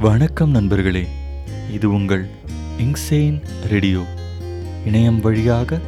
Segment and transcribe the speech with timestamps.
[0.00, 1.08] வணக்கம் நண்பர்களே
[1.70, 2.28] இது உங்கள்
[2.78, 4.00] இங்சேன் ரேடியோ
[4.86, 5.80] இணையம் வழியாக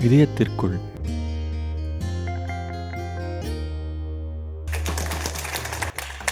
[0.00, 0.76] இதயத்திற்குள்.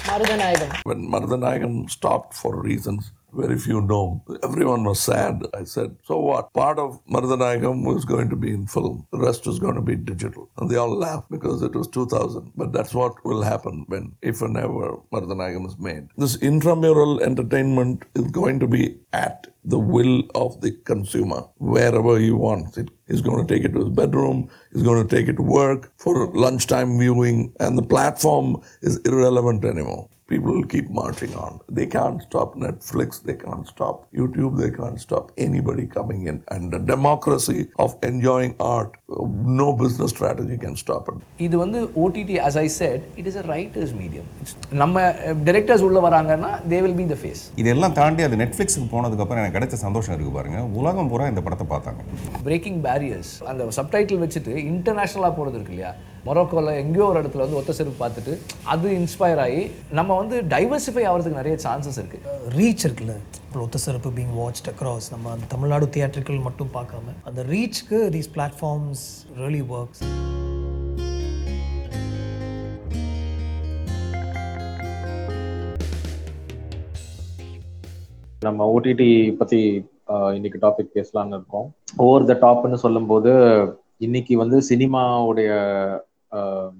[0.08, 0.74] Marudhanayagam.
[0.88, 5.42] When Mardhanayagam stopped for reasons very few know, everyone was sad.
[5.54, 6.52] I said, So what?
[6.52, 9.96] Part of Mardhanayagam was going to be in film, the rest was going to be
[9.96, 10.50] digital.
[10.58, 12.52] And they all laughed because it was 2000.
[12.56, 16.08] But that's what will happen when, if and ever, Mardhanayagam is made.
[16.16, 22.30] This intramural entertainment is going to be at the will of the consumer, wherever he
[22.30, 22.90] wants it.
[23.08, 25.92] He's going to take it to his bedroom, he's going to take it to work
[25.96, 30.08] for lunchtime viewing, and the platform is irrelevant anymore.
[30.34, 31.52] People will keep marching on.
[31.70, 36.36] They can't stop Netflix, they can't stop YouTube, they can't stop anybody coming in.
[36.48, 38.92] And the democracy of enjoying art,
[39.60, 41.18] no business strategy can stop it.
[41.46, 44.26] இது வந்து OTT as I said it is a writer's medium
[44.82, 45.04] நம்ம
[45.48, 49.78] directors உள்ள வராங்கன்னா they will be the face இதெல்லாம் தாண்டி அது நெட்ஃப்ளிக்ஸுக்கு போனதுக்கப்புறம் எனக்கு கிடைச்ச
[49.86, 52.02] சந்தோஷம் இருக்கு பாருங்க உலகம் பூரா இந்த படத்தை பார்த்தாங்க
[52.48, 55.92] பிரேக்கிங் பேரியர்ஸ் அந்த சப்டைட்டில் வச்சுட்டு இன்டர்நேஷ்னலாக போகிறது இருக்கு இல்லையா
[56.24, 58.34] மொரோக்கோவில் எங்கேயோ ஒரு இடத்துல வந்து ஒத்த செருப்பு பார்த்துட்டு
[58.66, 62.22] அது இன்ஸ்பயர் ஆகி நம்ம வந்து டைவர்சிஃபை ஆகிறதுக்கு நிறைய சான்சஸ் இருக்குது
[62.56, 63.16] ரீச் இருக்குல்ல.
[63.44, 68.30] இப்போ ஒத்த சிறப்பு பீங் வாட்ச்ட் அக்ராஸ் நம்ம அந்த தமிழ்நாடு தியேட்ரிக்கல் மட்டும் பார்க்காம அந்த ரீச்க்கு தீஸ்
[68.34, 69.04] பிளாட்ஃபார்ம்ஸ்
[69.38, 70.02] ரியலி ஒர்க்ஸ்
[78.42, 79.60] நம்ம ஓடிடி பத்தி
[80.08, 81.68] ஆஹ், இன்னைக்கு டாபிக் பேசலாம்னு இருக்கோம்.
[81.98, 83.30] ஓவர் த டாப்னு சொல்லும்போது
[83.98, 85.50] இன்னைக்கு வந்து சினிமாவுடைய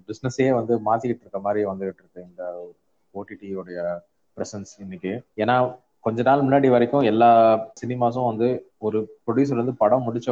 [0.09, 2.73] பிஸ்னஸே வந்து மாத்திக்கிட்டு இருக்க மாதிரி வந்துகிட்டு இருக்கு இந்த
[3.15, 4.01] ஓடிடியோடைய
[4.37, 5.25] ப்ரெசன்ஸ் இன்னைக்கு.
[5.37, 7.31] ஏன்னா கொஞ்ச நாள் முன்னாடி வரைக்கும் எல்லா
[7.83, 10.29] சினிமாஸும் வந்து ஒரு ப்ரொடியூசர் வந்து படம் முடிச்ச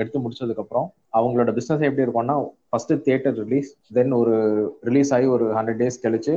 [0.00, 2.36] எடுத்து முடிச்சதுக்கு அப்புறம் அவங்களோட பிஸ்னஸ் எப்படி இருக்கும்னா
[2.70, 4.34] ஃபர்ஸ்ட் தியேட்டர் ரிலீஸ் தென் ஒரு
[4.88, 6.34] ரிலீஸ் ஆகி ஒரு ஹண்ட்ரட் டேஸ் கழிச்சு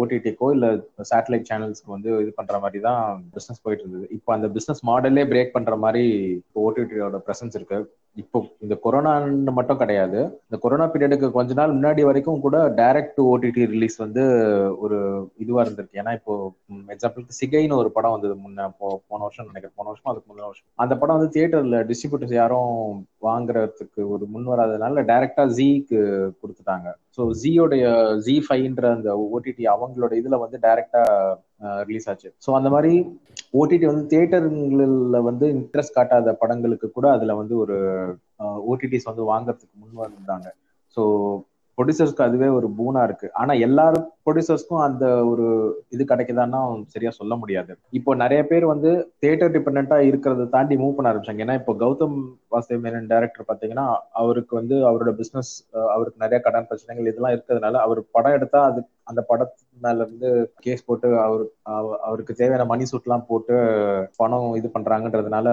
[0.00, 0.66] ஓடிடிக்கோ இல்ல
[1.12, 3.02] சேட்டலைட் சேனல்ஸ்க்கு வந்து இது பண்ற மாதிரி தான்
[3.36, 4.06] பிசினஸ் போயிட்டு இருந்தது.
[4.18, 6.04] இப்போ அந்த பிசினஸ் மாடலே பிரேக் பண்ற மாதிரி
[6.64, 7.80] ஓடிடியோட பிரசன்ஸ் இருக்கு.
[8.22, 10.20] இப்போ இந்த கொரோனான்னு மட்டும் கிடையாது.
[10.46, 14.22] இந்த கொரோனா பீரியடுக்கு கொஞ்ச நாள் முன்னாடி வரைக்கும் கூட டைரக்ட் டு ஓடிடி ரிலீஸ் வந்து
[14.84, 14.98] ஒரு
[15.42, 16.00] இதுவா இருந்திருக்கு.
[16.02, 16.32] ஏன்னா இப்போ
[16.94, 19.76] எக்ஸாம்பிளுக்கு சிகைன்னு ஒரு படம் வந்தது முன்ன போன வருஷம் நினைக்கிறேன்.
[19.78, 20.49] போன வருஷம் அதுக்கு முந்தின
[20.82, 22.72] அந்த படம் வந்து தியேட்டர்ல டிஸ்ட்ரிபியூட்டர்ஸ் யாரும்
[23.26, 26.00] வாங்குறதுக்கு ஒரு முன் வராதனால டைரக்டா ஜீக்கு
[26.40, 26.88] கொடுத்துட்டாங்க.
[27.16, 27.84] ஸோ ஜியோடைய
[28.26, 31.02] ஜி ஃபைன்ற அந்த ஓடிடி அவங்களோட இதுல வந்து டைரக்டா
[31.88, 32.28] ரிலீஸ் ஆச்சு.
[32.46, 32.92] ஸோ அந்த மாதிரி
[33.60, 37.78] ஓடிடி வந்து தியேட்டருங்களில் வந்து இன்ட்ரெஸ்ட் காட்டாத படங்களுக்கு கூட அதுல வந்து ஒரு
[38.72, 40.48] ஓடிடிஸ் வந்து வாங்குறதுக்கு முன் வந்தாங்க.
[40.96, 41.02] ஸோ
[41.80, 43.28] ப்ரொடியூசர்ஸ்க்கு அதுவே ஒரு பூனா இருக்கு.
[43.40, 45.46] ஆனா எல்லாரும் ப்ரொடியூசர்ஸ்க்கும் அந்த ஒரு
[45.94, 46.60] இது கிடைக்குதான்னா
[46.94, 47.72] சரியா சொல்ல முடியாது.
[47.98, 48.90] இப்போ நிறைய பேர் வந்து
[49.22, 51.44] தியேட்டர் டிபெண்டா இருக்கிறத தாண்டி மூவ் பண்ண ஆரம்பிச்சாங்க.
[51.46, 52.16] ஏன்னா இப்போ கௌதம்
[52.54, 53.86] வாசுதேவ் மேனன் டைரக்டர் பாத்தீங்கன்னா
[54.22, 55.52] அவருக்கு வந்து அவரோட பிசினஸ்
[55.94, 60.84] அவருக்கு நிறைய கடன் பிரச்சனைகள் இதெல்லாம் இருக்கிறதுனால அவர் படம் எடுத்தா அது அந்த படத்து மேல இருந்து கேஸ்
[60.84, 61.42] போட்டு அவர்
[61.74, 63.54] அவ- அவருக்கு தேவையான மணி சூட்லாம் போட்டு
[64.16, 65.46] பணம் இது பண்றாங்கன்றதுனால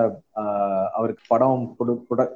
[0.93, 1.61] அவருக்கு படம்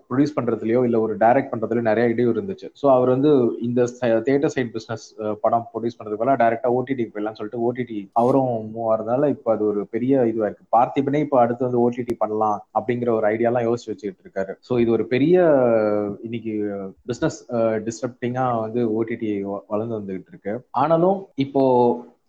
[0.06, 2.68] ப்ரொடியூஸ் பண்றதுலயோ இல்ல ஒரு டைரக்ட் பண்றதுலயோ நிறைய இடையூறு இருந்துச்சு.
[2.82, 3.82] ஸோ அவர் வந்து இந்த
[4.22, 5.06] தியேட்டர் சைட் பிசினஸ்
[5.42, 8.40] படம் ப்ரொடியூஸ் பண்றதுக்கு பதிலா டைரக்டா ஓடிடிக்கு போயிடலாம் சொல்லிட்டு ஓடிடி அவரும்
[8.72, 10.00] மூவ் ஆறதுனால இப்போ அது ஒரு பெரிய
[10.32, 10.66] இதுவா இருக்கு.
[10.78, 12.40] பார்த்திபனே இப்போ அடுத்து வந்து ஓடிடி பண்ணலாம்
[12.78, 14.54] அப்படிங்கிற ஒரு ஐடியாலாம் யோசிச்சு வச்சுக்கிட்டு இருக்காரு.
[14.68, 15.36] ஸோ இது ஒரு பெரிய
[16.22, 16.56] இன்னைக்கு
[17.06, 17.40] பிசினஸ்
[17.88, 19.30] டிஸ்டர்ப்டிங்கா வந்து ஓடிடி
[19.68, 20.54] வளர்ந்து வந்துகிட்டு இருக்கு.
[20.82, 21.62] ஆனாலும் இப்போ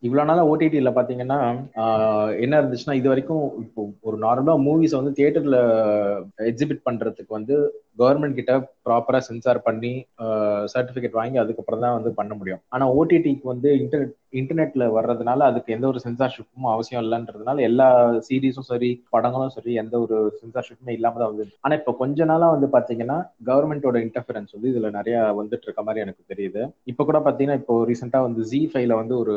[0.02, 1.36] இவ்வளவு நாளா ஓடிடில பாத்தீங்கன்னா
[1.82, 5.58] ஆஹ், என்ன இருந்துச்சுன்னா இது வரைக்கும் இப்போ ஒரு நார்மலா மூவிஸ் வந்து தியேட்டர்ல
[6.46, 7.56] எக்ஸிபிட் பண்றதுக்கு வந்து
[7.98, 8.52] கவர்மெண்ட் கிட்ட
[8.86, 9.92] ப்ராப்பரா சென்சார் பண்ணி
[10.72, 12.60] சர்டிபிகேட் வாங்கி அதுக்கப்புறம் தான் வந்து பண்ண முடியும்.
[12.74, 17.88] ஆனா ஓடிடிக்கு வந்து இன்டர்நெட் இன்டர்நெட்ல வர்றதுனால அதுக்கு எந்த ஒரு சென்சார்ஷிப்பும் அவசியம் இல்லைன்றதுனால எல்லா
[18.28, 22.68] சீரீஸும் சரி படங்களும் சரி எந்த ஒரு சென்சார்ஷிப்புமே இல்லாம தான் வந்து ஆனா இப்போ கொஞ்ச நாளா வந்து
[22.76, 23.18] பாத்தீங்கன்னா
[23.50, 26.62] கவர்மெண்டோட இன்டர்ஃபரன்ஸ் வந்து இதுல நிறைய வந்துட்டு இருக்க மாதிரி எனக்கு தெரியுது.
[26.92, 29.36] இப்போ கூட பாத்தீங்கன்னா இப்போ ரீசெண்டா வந்து ஜி ஃபைவ்ல வந்து ஒரு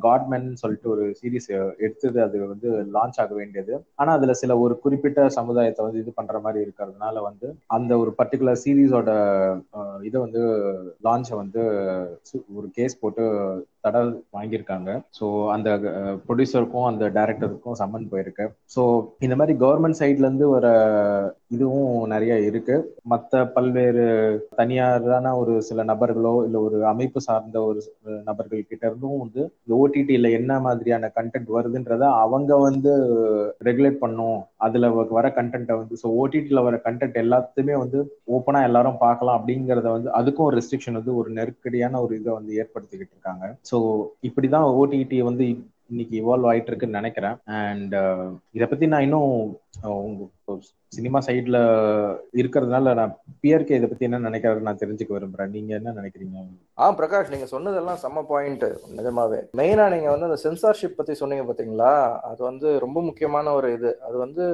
[0.00, 3.74] காட்மென் சொல்லிட்டு ஒரு சீரீஸ் எடுத்தது அது வந்து லான்ச் ஆக வேண்டியது.
[3.94, 8.62] ஆனா அதுல சில ஒரு குறிப்பிட்ட சமுதாயத்தை வந்து இது பண்ற மாதிரி இருக்கிறதுனால வந்து அந்த ஒரு பர்டிகுலர்
[8.64, 9.10] சீரீஸோட
[10.02, 10.42] இதை வந்து
[11.04, 11.62] லான்ச்சை வந்து
[12.54, 13.24] ஒரு கேஸ் போட்டு
[13.86, 14.02] தடை
[14.36, 14.90] வாங்கியிருக்காங்க.
[15.18, 15.68] ஸோ அந்த
[16.26, 18.46] ப்ரொடியூசருக்கும் அந்த டைரக்டருக்கும் சம்மன் போயிருக்கு.
[18.74, 18.82] ஸோ
[19.26, 20.66] இந்த மாதிரி கவர்மெண்ட் சைட்லேருந்து வர
[21.56, 22.76] இதுவும் நிறைய இருக்கு.
[23.12, 24.04] மற்ற பல்வேறு
[24.60, 27.80] தனியாரான ஒரு சில நபர்களோ இல்லை ஒரு அமைப்பு சார்ந்த ஒரு
[28.28, 32.92] நபர்கள் கிட்ட இருந்தும் வந்து இந்த ஓடிடியில் என்ன மாதிரியான கண்டென்ட் வருதுன்றத அவங்க வந்து
[33.68, 34.40] ரெகுலேட் பண்ணும்.
[34.66, 34.88] அதில்
[35.18, 37.98] வர கண்டென்ட்டை வந்து ஸோ ஓடிடியில் வர கண்டென்ட் எல்லாத்தையுமே வந்து
[38.36, 43.14] ஓப்பனாக எல்லாரும் பார்க்கலாம் அப்படிங்கிறத வந்து அதுக்கும் ஒரு ரெஸ்ட்ரிக்ஷன் வந்து ஒரு நெருக்கடியான ஒரு இதை வந்து ஏற்படுத்திக்கிட்டு
[43.16, 43.46] இருக்காங்க.
[43.70, 43.80] ஸோ ஸோ
[44.26, 45.44] இப்படிதான் ஓடிடி வந்து
[45.90, 48.24] இன்னைக்கு இவால்வ் ஆயிட்டு இருக்குன்னு நினைக்கிறேன் அண்ட் uh,
[48.56, 49.32] இதை பத்தி நான் இன்னும்
[49.84, 50.56] uh, உங்க
[50.92, 51.58] சினிமா சைட்ல
[52.40, 53.12] இருக்கிறதுனால நான்
[53.42, 55.52] பிஆர்கே இதை பத்தி என்ன நினைக்கிறாரு நான் தெரிஞ்சுக்க விரும்புறேன்.
[55.56, 56.44] நீங்க என்ன நினைக்கிறீங்க?
[56.78, 58.66] ஆ பிரகாஷ் நீங்க சொன்னதெல்லாம் செம்ம பாயிண்ட்
[58.98, 59.40] நிஜமாவே.
[59.60, 61.92] மெயினா நீங்க வந்து அந்த சென்சார்ஷிப் பத்தி சொன்னீங்க பாத்தீங்களா?
[62.30, 63.92] அது வந்து ரொம்ப முக்கியமான ஒரு இது.
[64.08, 64.46] அது வந்து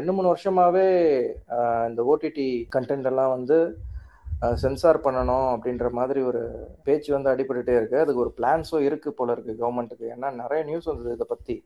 [0.00, 0.88] ரெண்டு மூணு வருஷமாவே
[1.58, 3.58] uh, இந்த ஓடிடி கண்டென்ட் எல்லாம் வந்து
[4.62, 6.42] சென்சார் பண்ணணும் அப்படின்ற மாதிரி ஒரு
[6.86, 7.96] பேச்சு வந்து அடிபட்டுட்டே இருக்கு.
[8.02, 11.56] அதுக்கு ஒரு பிளான்ஸும் இருக்கு போல இருக்கு கவர்மெண்ட்டுக்கு ஏன்னா நிறைய நியூஸ் வந்தது இதை பத்தி.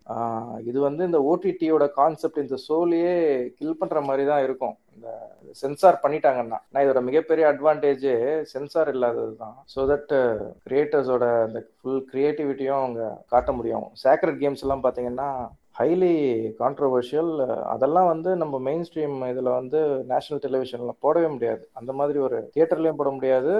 [0.70, 3.14] இது வந்து இந்த ஓடிடியோட கான்செப்ட் இந்த சோலியே
[3.58, 4.76] கில் பண்ற மாதிரி தான் இருக்கும்.
[4.96, 5.08] இந்த
[5.62, 6.58] சென்சார் பண்ணிட்டாங்கன்னா.
[6.72, 8.08] நான் இதோட மிகப்பெரிய அட்வான்டேஜ்
[8.52, 9.56] சென்சார் இல்லாதது தான்.
[9.74, 10.12] ஸோ தட்
[10.66, 13.02] கிரியேட்டர்ஸோட அந்த ஃபுல் கிரியேட்டிவிட்டியும் அவங்க
[13.34, 13.86] காட்ட முடியும்.
[14.04, 15.28] சேக்ரெட் கேம்ஸ் எல்லாம் பார்த்தீங்கன்னா
[15.78, 16.10] ஹைலி
[16.60, 17.30] கான்ட்ரவர்ஷியல்
[17.74, 19.78] அதெல்லாம் வந்து நம்ம மெயின் ஸ்ட்ரீம் இதில் வந்து
[20.10, 21.62] நேஷனல் டெலிவிஷனில் போடவே முடியாது.
[21.78, 23.52] அந்த மாதிரி ஒரு தியேட்டர்லேயும் போட முடியாது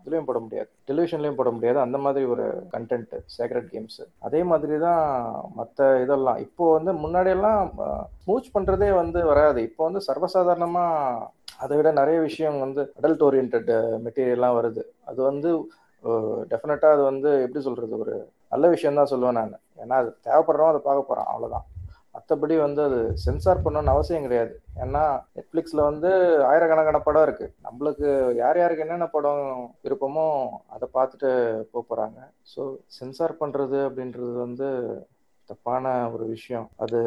[0.00, 0.68] இதுலேயும் போட முடியாது.
[0.90, 1.78] டெலிவிஷன்லேயும் போட முடியாது.
[1.84, 5.04] அந்த மாதிரி ஒரு கண்டென்ட் சேக்ரெட் கேம்ஸ் அதே மாதிரி தான்
[5.60, 6.42] மற்ற இதெல்லாம்.
[6.46, 7.62] இப்போ வந்து முன்னாடியெல்லாம்
[8.24, 9.62] ஸ்மூச் பண்ணுறதே வந்து வராது.
[9.70, 11.30] இப்போ வந்து சர்வசாதாரணமாக
[11.64, 13.58] அதை விட நிறைய விஷயம் வந்து அடல்ட் ஓரியன்ட்
[14.06, 14.84] மெட்டீரியல்லாம் வருது.
[15.10, 15.50] அது வந்து
[16.52, 18.14] டெஃபினட்டாக அது வந்து எப்படி சொல்கிறது ஒரு
[18.54, 19.62] நல்ல விஷயம் தான் சொல்லுவேன் நான்.
[19.82, 21.66] ஏன்னா அது தேவைப்படுறோம் அதை பார்க்க போகிறான் அவ்வளோதான்
[22.16, 24.52] மற்றபடி வந்து அது சென்சார் பண்ணணும்னு அவசியம் கிடையாது.
[24.82, 25.00] ஏன்னா
[25.36, 26.10] நெட்ஃப்ளிக்ஸில் வந்து
[26.50, 28.08] ஆயிரக்கணக்கான படம் இருக்குது நம்மளுக்கு
[28.42, 29.42] யார் யாருக்கு என்னென்ன படம்
[29.84, 30.26] விருப்பமோ
[30.74, 31.30] அதை பார்த்துட்டு
[31.72, 32.20] போக போகிறாங்க
[32.52, 32.62] ஸோ
[32.98, 34.68] சென்சார் பண்ணுறது அப்படின்றது வந்து
[35.48, 36.68] தப்பான ஒரு விஷயம்.
[36.84, 37.00] அது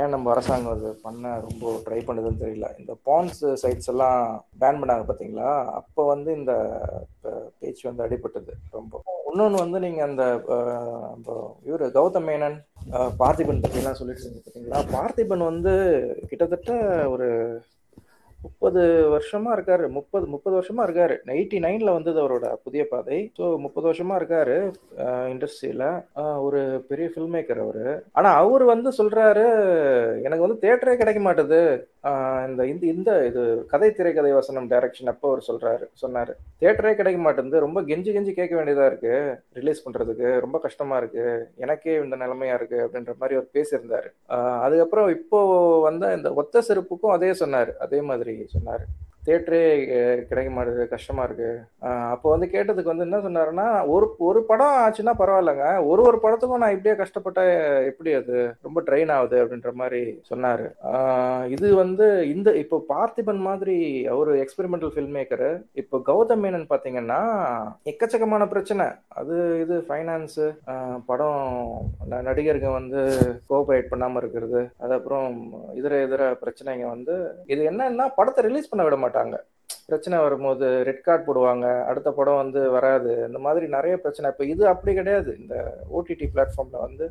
[0.00, 2.68] ஏன் நம்ம அரசாங்கம் அது பண்ண ரொம்ப ட்ரை பண்ணுதுன்னு தெரியல.
[2.80, 4.20] இந்த பான்ஸ் சைட்ஸ் எல்லாம்
[4.62, 5.50] பேன் பண்ணாங்க பார்த்தீங்களா?
[5.80, 6.52] அப்போ வந்து இந்த
[7.60, 9.02] பேச்சு வந்து அடிபட்டது ரொம்ப.
[9.30, 10.24] இன்னொன்று வந்து நீங்கள் அந்த
[11.68, 12.58] இவர் கௌதம் மேனன்
[13.20, 14.80] பார்த்திபன் பற்றிலாம் சொல்லிட்டு இருந்தீங்க பார்த்தீங்களா?
[14.96, 15.72] பார்த்திபன் வந்து
[16.30, 16.72] கிட்டத்தட்ட
[17.14, 17.28] ஒரு
[18.44, 18.82] முப்பது
[19.14, 19.84] வருஷமா இருக்காரு.
[19.96, 21.16] முப்பது முப்பது வருஷமா இருக்காரு.
[21.36, 23.18] எயிட்டி நைன்ல வந்தது அவரோட புதிய பாதை.
[23.38, 24.56] ஸோ முப்பது வருஷமா இருக்காரு
[25.32, 25.84] இண்டஸ்ட்ரியில.
[26.46, 26.60] ஒரு
[26.90, 27.86] பெரிய ஃபில்ம் மேக்கர் அவரு.
[28.18, 29.46] ஆனா அவர் வந்து சொல்றாரு
[30.26, 31.60] எனக்கு வந்து தேட்டரே கிடைக்க மாட்டுது.
[32.48, 33.42] இந்த இந்த இந்த இது
[33.72, 36.32] கதை திரைக்கதை வசனம் டைரக்ஷன் அப்போ அவர் சொல்றாரு சொன்னாரு.
[36.62, 37.64] தேட்டரே கிடைக்க மாட்டேங்குது.
[37.66, 39.14] ரொம்ப கெஞ்சி கெஞ்சி கேட்க வேண்டியதா இருக்கு.
[39.58, 41.24] ரிலீஸ் பண்றதுக்கு ரொம்ப கஷ்டமா இருக்கு.
[41.64, 44.10] எனக்கே இந்த நிலைமையா இருக்கு அப்படின்ற மாதிரி அவர் பேசியிருந்தாரு.
[44.64, 45.40] அதுக்கப்புறம் இப்போ
[45.88, 47.74] வந்த இந்த ஒத்த செருப்புக்கும் அதே சொன்னாரு.
[47.86, 48.33] அதே மாதிரி.
[48.42, 48.88] சொன்னார்.
[49.26, 49.84] தேட்டரே
[50.22, 51.60] கிடைக்க மாட்டேது கஷ்டமா இருக்கு.
[52.10, 55.86] அப்போ வந்து கேட்டதுக்கு வந்து என்ன சொன்னாருன்னா ஒரு ஒரு படம் ஆச்சுன்னா பரவாயில்லைங்க.
[55.86, 57.40] ஒரு ஒரு படத்துக்கும் நான் இப்படியே கஷ்டப்பட்ட
[57.84, 60.66] எப்படி அது ரொம்ப ட்ரெயின் ஆகுது அப்படின்ற மாதிரி சொன்னாரு.
[61.50, 67.20] இது வந்து இந்த இப்போ பார்த்திபன் மாதிரி அவரு எக்ஸ்பெரிமெண்டல் ஃபில்ம் மேக்கர் இப்போ கௌதம் மேனன் பாத்தீங்கன்னா
[67.84, 68.86] எக்கச்சக்கமான பிரச்சனை.
[69.08, 70.56] அது இது ஃபைனான்ஸ்
[71.06, 71.80] படம்
[72.10, 72.96] ந- நடிகருங்க வந்து
[73.50, 74.68] கோஆபரேட் பண்ணாம இருக்கிறது.
[74.78, 79.36] அது அப்புறம் இதர இதர பிரச்சனைங்க வந்து இது என்னன்னா படத்தை ரிலீஸ் பண்ண விட மாட்டேன் மாட்டாங்க.
[79.88, 83.10] பிரச்சனை வரும்போது ரெட் கார்டு போடுவாங்க அடுத்த படம் வந்து வராது.
[83.28, 84.30] இந்த மாதிரி நிறைய பிரச்சனை.
[84.32, 85.30] இப்போ இது அப்படி கிடையாது.
[85.42, 85.54] இந்த
[85.96, 87.06] ஓடிடி பிளாட்ஃபார்ம்ல வந்து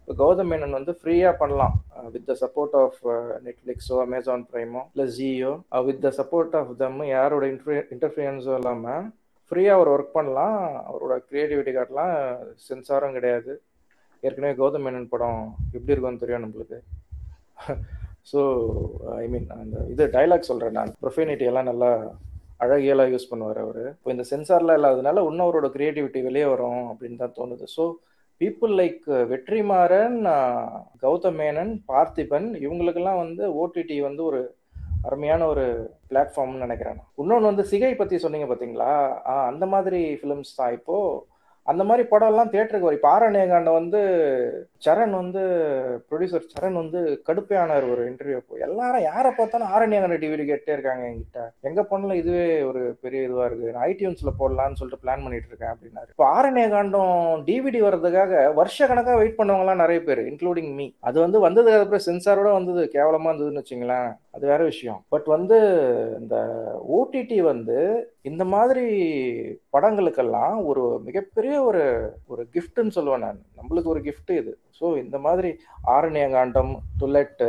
[0.00, 1.74] இப்போ கௌதம் மேனன் வந்து ஃப்ரீயாக பண்ணலாம்.
[2.14, 3.00] வித் த சப்போர்ட் ஆஃப்
[3.46, 5.52] நெட்ஃப்ளிக்ஸோ அமேசான் ப்ரைமோ இல்லை Jio
[5.88, 9.06] with the support of them யாரோட இன்ஃப்ளூ இன்டர்ஃபியன்ஸும் இல்லாமல்
[9.52, 10.58] ஃப்ரீயாக அவர் ஒர்க் பண்ணலாம்.
[10.88, 12.16] அவரோட க்ரியேட்டிவிட்டி காட்டலாம்.
[12.66, 13.54] சென்சாரும் கிடையாது.
[14.22, 15.40] ஏற்கனவே கௌதம் மேனன் படம்
[15.76, 16.78] எப்படி இருக்கும்னு தெரியும் நம்மளுக்கு?
[18.26, 18.40] ஸோ
[19.22, 20.92] ஐ மீன் அந்த இது டைலாக் சொல்கிறேன் நான்.
[21.04, 21.90] ப்ரொஃபினிட்டி எல்லாம் நல்லா
[22.64, 23.82] அழகியெல்லாம் யூஸ் பண்ணுவார் அவர்.
[23.96, 27.66] இப்போ இந்த சென்சார்லாம் இல்லாததுனால இன்னும் அவரோட கிரியேட்டிவிட்டி வெளியே வரும் அப்படின்னு தான் தோணுது.
[27.76, 27.84] So
[28.40, 30.18] people like Vetrimaaran
[31.04, 34.40] Gautham Menon Parthiban இவங்களுக்கெல்லாம் வந்து ஓடிடி வந்து ஒரு
[35.08, 35.64] அருமையான ஒரு
[36.08, 38.90] பிளாட்ஃபார்ம்னு நினைக்கிறேன் இன்னொன்று வந்து சிகை பற்றி சொன்னீங்க பார்த்தீங்களா
[39.30, 40.74] ஆ அந்த மாதிரி ஃபிலிம்ஸ் தான்.
[40.78, 41.20] இப்போது
[41.66, 42.98] அந்த மாதிரி படம்லாம் தேட்டருக்கு வரும்.
[42.98, 44.00] இப்போ ஆரண்யகாண்டம் வந்து
[44.84, 45.42] சரண் வந்து
[46.08, 51.42] ப்ரொடியூசர் சரண் வந்து கடுப்பையானார் ஒரு இன்டர்வியூ அப்போ எல்லாரும் யாரை பார்த்தாலும் ஆரண்யகாண்ட டிவிடி கேட்டே இருக்காங்க என்கிட்ட.
[51.60, 53.72] எங்க போனாலும் இதுவே ஒரு பெரிய இதுவா இருக்கு.
[53.72, 56.10] நான் ஐடியூன்ஸ்ல போடலாம்னு சொல்லிட்டு பிளான் பண்ணிட்டு இருக்கேன் அப்படின்னாரு.
[56.14, 61.84] இப்போ ஆரண்யகாண்டம் டிவிடி வர்றதுக்காக வருஷ கணக்காக வெயிட் பண்ணவங்கலாம் நிறைய பேர் இன்க்ளூடிங் மீ அது வந்து வந்ததுக்கு
[61.84, 64.10] அப்புறம் சென்சாரோட வந்தது கேவலமா இருந்ததுன்னு வச்சுங்களேன்.
[64.36, 65.04] அது வேற விஷயம்.
[65.08, 65.56] பட் வந்து
[66.20, 66.36] இந்த
[66.96, 67.78] ஓடிடி வந்து
[68.22, 68.86] இந்த மாதிரி
[69.76, 71.84] படங்களுக்கெல்லாம் ஒரு மிகப்பெரிய ஒரு
[72.26, 73.40] ஒரு கிஃப்ட்னு சொல்லுவேன் நான்.
[73.60, 74.52] நம்மளுக்கு ஒரு கிஃப்ட் இது.
[74.80, 75.50] ஸோ இந்த மாதிரி
[75.94, 76.70] ஆரண்யகாண்டம்
[77.00, 77.48] துல்லட்டு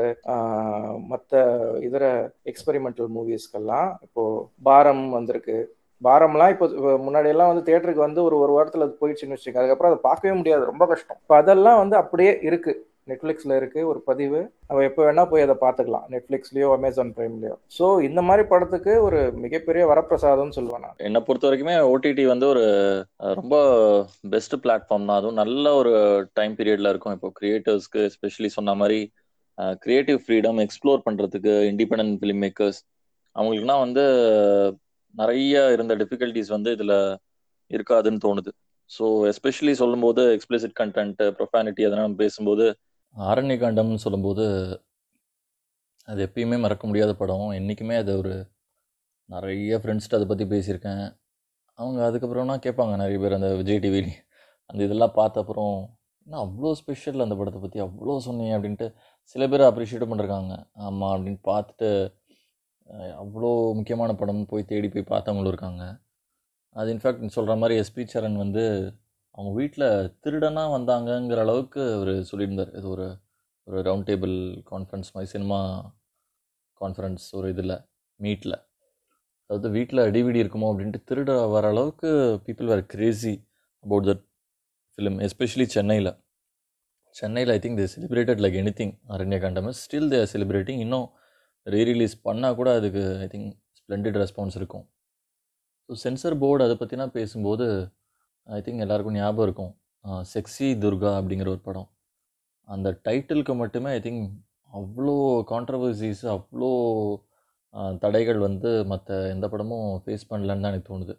[1.12, 1.42] மற்ற
[1.88, 2.06] இதர
[2.52, 4.24] எக்ஸ்பெரிமெண்டல் மூவிஸ்க்கெல்லாம் இப்போ
[4.70, 5.58] பாரம் வந்திருக்கு.
[6.02, 6.68] பாரம்லாம் இப்போ
[7.08, 9.62] முன்னாடி எல்லாம் வந்து தேட்டருக்கு வந்து ஒரு ஒரு வாரத்தில் அது போயிடுச்சுன்னு வச்சுக்கோங்க.
[9.62, 10.64] அதுக்கப்புறம் அதை பார்க்கவே முடியாது.
[10.72, 11.20] ரொம்ப கஷ்டம்.
[11.24, 12.80] இப்போ அதெல்லாம் வந்து அப்படியே இருக்குது
[13.12, 14.42] நெட்ஃப்ளிக்ஸில் இருக்கு ஒரு பதிவு.
[14.68, 16.06] நம்ம எப்போ வேணா போய் அதை பார்த்துக்கலாம்.
[16.14, 20.84] நெட்ஃப்ளிக்ஸ்லயோ அமேசான் பிரைம்லயோ ஸோ இந்த மாதிரி படத்துக்கு ஒரு மிகப்பெரிய வரப்பிரசாதம்னு சொல்லுவேன்?
[20.86, 22.66] நான் என்னை பொறுத்த வரைக்குமே ஓடிடி வந்து ஒரு
[23.40, 23.56] ரொம்ப
[24.36, 25.20] பெஸ்ட் பிளாட்ஃபார்ம் தான்.
[25.20, 25.94] அதுவும் நல்ல ஒரு
[26.40, 27.18] டைம் பீரியட்ல இருக்கும்.
[27.18, 29.00] இப்போ கிரியேட்டர்ஸ்க்கு எஸ்பெஷலி சொன்ன மாதிரி
[29.86, 32.80] கிரியேட்டிவ் ஃப்ரீடம் எக்ஸ்ப்ளோர் பண்ணுறதுக்கு இண்டிபெண்ட் ஃபிலிம் மேக்கர்ஸ்
[33.36, 34.04] அவங்களுக்குனா வந்து
[35.16, 36.98] நிறைய இருந்த டிஃபிகல்டிஸ் வந்து இதில்
[37.72, 38.52] இருக்காதுன்னு தோணுது.
[38.90, 42.66] ஸோ எஸ்பெஷலி சொல்லும்போது எக்ஸ்பிளிசிட் கண்டென்ட் ப்ரொஃபானிட்டி அதெல்லாம் பேசும்போது
[43.16, 44.44] ஆரண்ய காண்டம்னு சொல்லும்போது
[46.08, 47.48] அது எப்பயுமே மறக்க முடியாத படம்.
[47.58, 48.34] என்றைக்குமே அது ஒரு
[49.30, 51.04] நிறைய ஃப்ரெண்ட்ஸ்கிட்ட அதை பற்றி பேசியிருக்கேன்.
[51.80, 54.02] அவங்க அதுக்கப்புறம்னா கேட்பாங்க நிறைய பேர் அந்த விஜய் டிவி
[54.70, 55.76] அந்த இதெல்லாம் பார்த்த அப்புறம்
[56.28, 58.88] என்ன அவ்வளோ ஸ்பெஷல் அந்த படத்தை பற்றி அவ்வளோ சொன்னீங்க அப்படின்ட்டு
[59.36, 60.54] சில பேர் அப்ரிஷியேட் பண்ணிருக்காங்க.
[60.86, 61.90] ஆமாம் அப்படின்னு பார்த்துட்டு
[63.24, 65.84] அவ்வளோ முக்கியமான படம்னு போய் தேடி போய் பார்த்தவங்களும் இருக்காங்க.
[66.76, 68.64] அது இன்ஃபேக்ட் சொல்கிற மாதிரி எஸ்பி சரண் வந்து
[69.36, 69.88] அவங்க வீட்டில்
[70.24, 72.72] திருடனாக வந்தாங்கங்கிற அளவுக்கு அவர் சொல்லியிருந்தார்.
[72.80, 73.08] இது ஒரு
[73.68, 74.36] ஒரு ரவுண்ட் டேபிள்
[74.72, 75.60] கான்ஃபரன்ஸ் மாதிரி சினிமா
[76.82, 77.76] கான்ஃபரன்ஸ் ஒரு இதில்
[78.20, 78.58] மீட்டில்
[79.50, 82.10] அதாவது வீட்டில் டிவிடி இருக்குமோ அப்படின்ட்டு திருட வர அளவுக்கு
[82.46, 83.34] people were crazy
[83.84, 84.24] about that
[84.98, 86.12] film especially சென்னையில்.
[87.16, 91.08] சென்னையில் I think they celebrated like anything Aaranya Kaandam still they are celebrating இன்னும்
[91.68, 94.86] ரீரிலீஸ் பண்ணால் கூட அதுக்கு ஐ திங்க் ஸ்ப்ளெண்டட் ரெஸ்பான்ஸ் இருக்கும்.
[95.90, 97.68] ஸோ சென்சர் போர்டு அதை பற்றினா பேசும்போது
[98.44, 99.74] ஐ திங்க் எல்லாருக்கும் ஞாபகம் இருக்கும்.
[100.34, 101.90] செக்ஸி துர்கா அப்படிங்கிற ஒரு படம்.
[102.68, 104.30] அந்த டைட்டிலுக்கு மட்டுமே ஐ திங்க்
[104.74, 106.70] அவ்வளோ கான்ட்ரவர்சிஸ் அவ்வளோ
[107.98, 111.16] தடைகள் வந்து மற்ற எந்த படமும் ஃபேஸ் பண்ணலன்னு தான் எனக்கு தோணுது.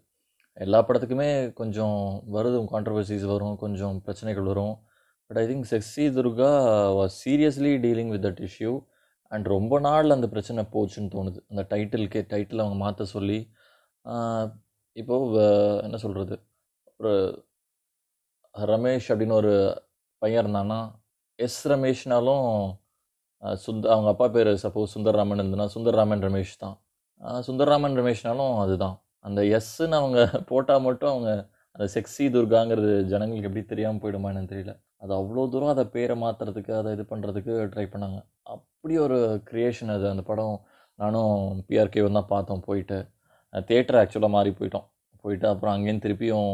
[0.52, 4.74] எல்லா படத்துக்குமே கொஞ்சம் வருது கான்ட்ரவர்சிஸ் வரும் கொஞ்சம் பிரச்சனைகள் வரும்.
[5.26, 6.50] But I think sexy Durga
[6.98, 8.84] was seriously dealing with that issue
[9.28, 11.38] and ரொம்ப நாள் அந்த பிரச்சனை போச்சுன்னு தோணுது.
[11.48, 13.38] அந்த டைட்டிலுக்கே டைட்டில் அவங்க மாற்ற சொல்லி
[14.92, 16.36] இப்போது வ- என்ன சொல்கிறது
[17.02, 17.12] ஒரு
[18.54, 19.52] ரமேஷ் அப்படின்னு ஒரு
[20.22, 20.80] பையன் இருந்தான்னா
[21.38, 22.46] எஸ் ரமேஷ்னாலும்
[23.62, 26.76] சுந்த அவங்க அப்பா பேர் சப்போஸ் சுந்தர்ராமன் இருந்ததுன்னா சுந்தர்ராமன் ரமேஷ் தான்.
[27.20, 28.96] சுந்தர் சுந்தர்ராமன் ரமேஷ்னாலும் அதுதான்.
[29.24, 30.18] அந்த எஸ்ன்னு அவங்க
[30.50, 31.30] போட்டால் மட்டும் அவங்க
[31.76, 34.72] அந்த செக்ஸி துர்காங்கிறது ஜனங்களுக்கு எப்படி தெரியாமல் போயிடுமா என்னன்னு தெரியல.
[35.02, 38.18] அது அவ்வளோ தூரம் அதை பேரை மாற்றுறதுக்கு அதை இது பண்ணுறதுக்கு ட்ரை பண்ணாங்க.
[38.54, 39.18] அப்படி ஒரு
[39.50, 40.06] க்ரியேஷன் அது.
[40.14, 40.56] அந்த படம்
[40.98, 41.34] நானும்
[41.68, 42.98] பிஆர்கே தான் பார்த்தோம் போயிட்டு.
[43.70, 44.86] தேட்டர் ஆக்சுவலாக மாறி போயிட்டோம்.
[45.24, 46.50] போயிட்டு அப்புறம் அங்கேருந்து திருப்பியும்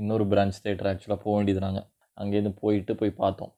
[0.00, 1.86] இன்னொரு பிரான்ச் தேட்டர் ஆக்சுவலாக போக வேண்டியது நாங்கள்
[2.18, 3.52] அங்கேருந்து போயிட்டு போய் பார்த்தோம்.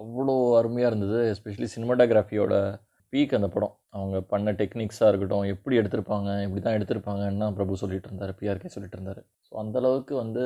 [0.00, 2.54] அவ்வளோ அருமையாக இருந்தது எஸ்பெஷலி சினிமாட்டோகிராஃபியோட
[3.12, 3.74] பீக் அந்த படம்.
[3.96, 9.20] அவங்க பண்ண டெக்னிக்ஸாக இருக்கட்டும் எப்படி எடுத்திருப்பாங்க இப்படி தான் எடுத்திருப்பாங்கன்னா பிரபு சொல்லிட்டு இருந்தார் பிஆர்கே சொல்லிட்டு இருந்தார்.
[9.46, 10.44] ஸோ அந்தளவுக்கு வந்து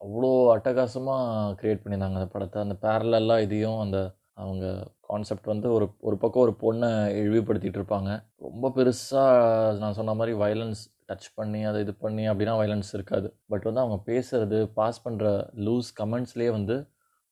[0.00, 2.58] அவ்வளோ அட்டகாசமாக க்ரியேட் பண்ணியிருந்தாங்க அந்த படத்தை.
[2.66, 3.98] அந்த பேரலெல்லாம் இதையும் அந்த
[4.42, 4.66] அவங்க
[5.10, 6.90] கான்செப்ட் வந்து ஒரு ஒரு பக்கம் ஒரு பொண்ணை
[7.22, 8.10] இழிவுபடுத்திகிட்டு இருப்பாங்க.
[8.46, 10.82] ரொம்ப பெருசாக நான் சொன்ன மாதிரி வயலன்ஸ்
[11.12, 13.28] டச் பண்ணி அதை இது பண்ணி அப்படின்னா வயலன்ஸ் இருக்காது.
[13.50, 15.26] பட் வந்து அவங்க பேசுகிறது பாஸ் பண்ணுற
[15.66, 16.76] லூஸ் கமெண்ட்ஸ்லேயே வந்து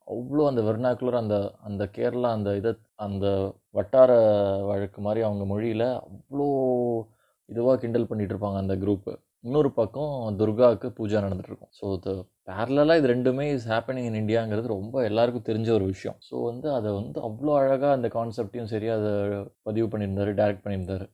[0.09, 1.37] அவ்வளோ அந்த வெர்னாக்குலர் அந்த
[1.69, 2.71] அந்த கேரளா அந்த இதை
[3.07, 3.27] அந்த
[3.71, 4.11] வட்டார
[4.71, 6.47] வழக்கு மாதிரி அவங்க மொழியில் அவ்வளோ
[7.49, 9.13] இதுவாக கிண்டல் பண்ணிகிட்ருப்பாங்க இருப்பாங்க அந்த குரூப்பு
[9.45, 11.87] இன்னொரு பக்கம் துர்காவுக்கு பூஜா நடந்துகிட்ருக்கும் ஸோ
[12.51, 16.17] பேரலாக இது ரெண்டுமே இஸ் ஹேப்பனிங் இன் இந்தியாங்கிறது ரொம்ப எல்லாருக்கும் தெரிஞ்ச ஒரு விஷயம்.
[16.29, 19.13] ஸோ வந்து அதை வந்து அவ்வளோ அழகாக அந்த கான்செப்டையும் சரி அதை
[19.69, 21.07] பதிவு பண்ணியிருந்தாரு டைரக்ட் பண்ணியிருந்தாரு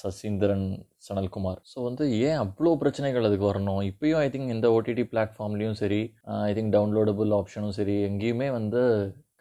[0.00, 0.66] சசீந்திரன்
[1.06, 1.60] சனல்குமார்.
[1.72, 3.82] ஸோ வந்து ஏன் அவ்வளோ பிரச்சனைகள் அதுக்கு வரணும்?
[3.90, 6.00] இப்பயும் ஐ திங்க் இந்த ஓடிடி பிளாட்ஃபார்ம்லேயும் சரி
[6.48, 8.82] ஐ திங்க் டவுன்லோடபுள் ஆப்ஷனும் சரி எங்கேயுமே வந்து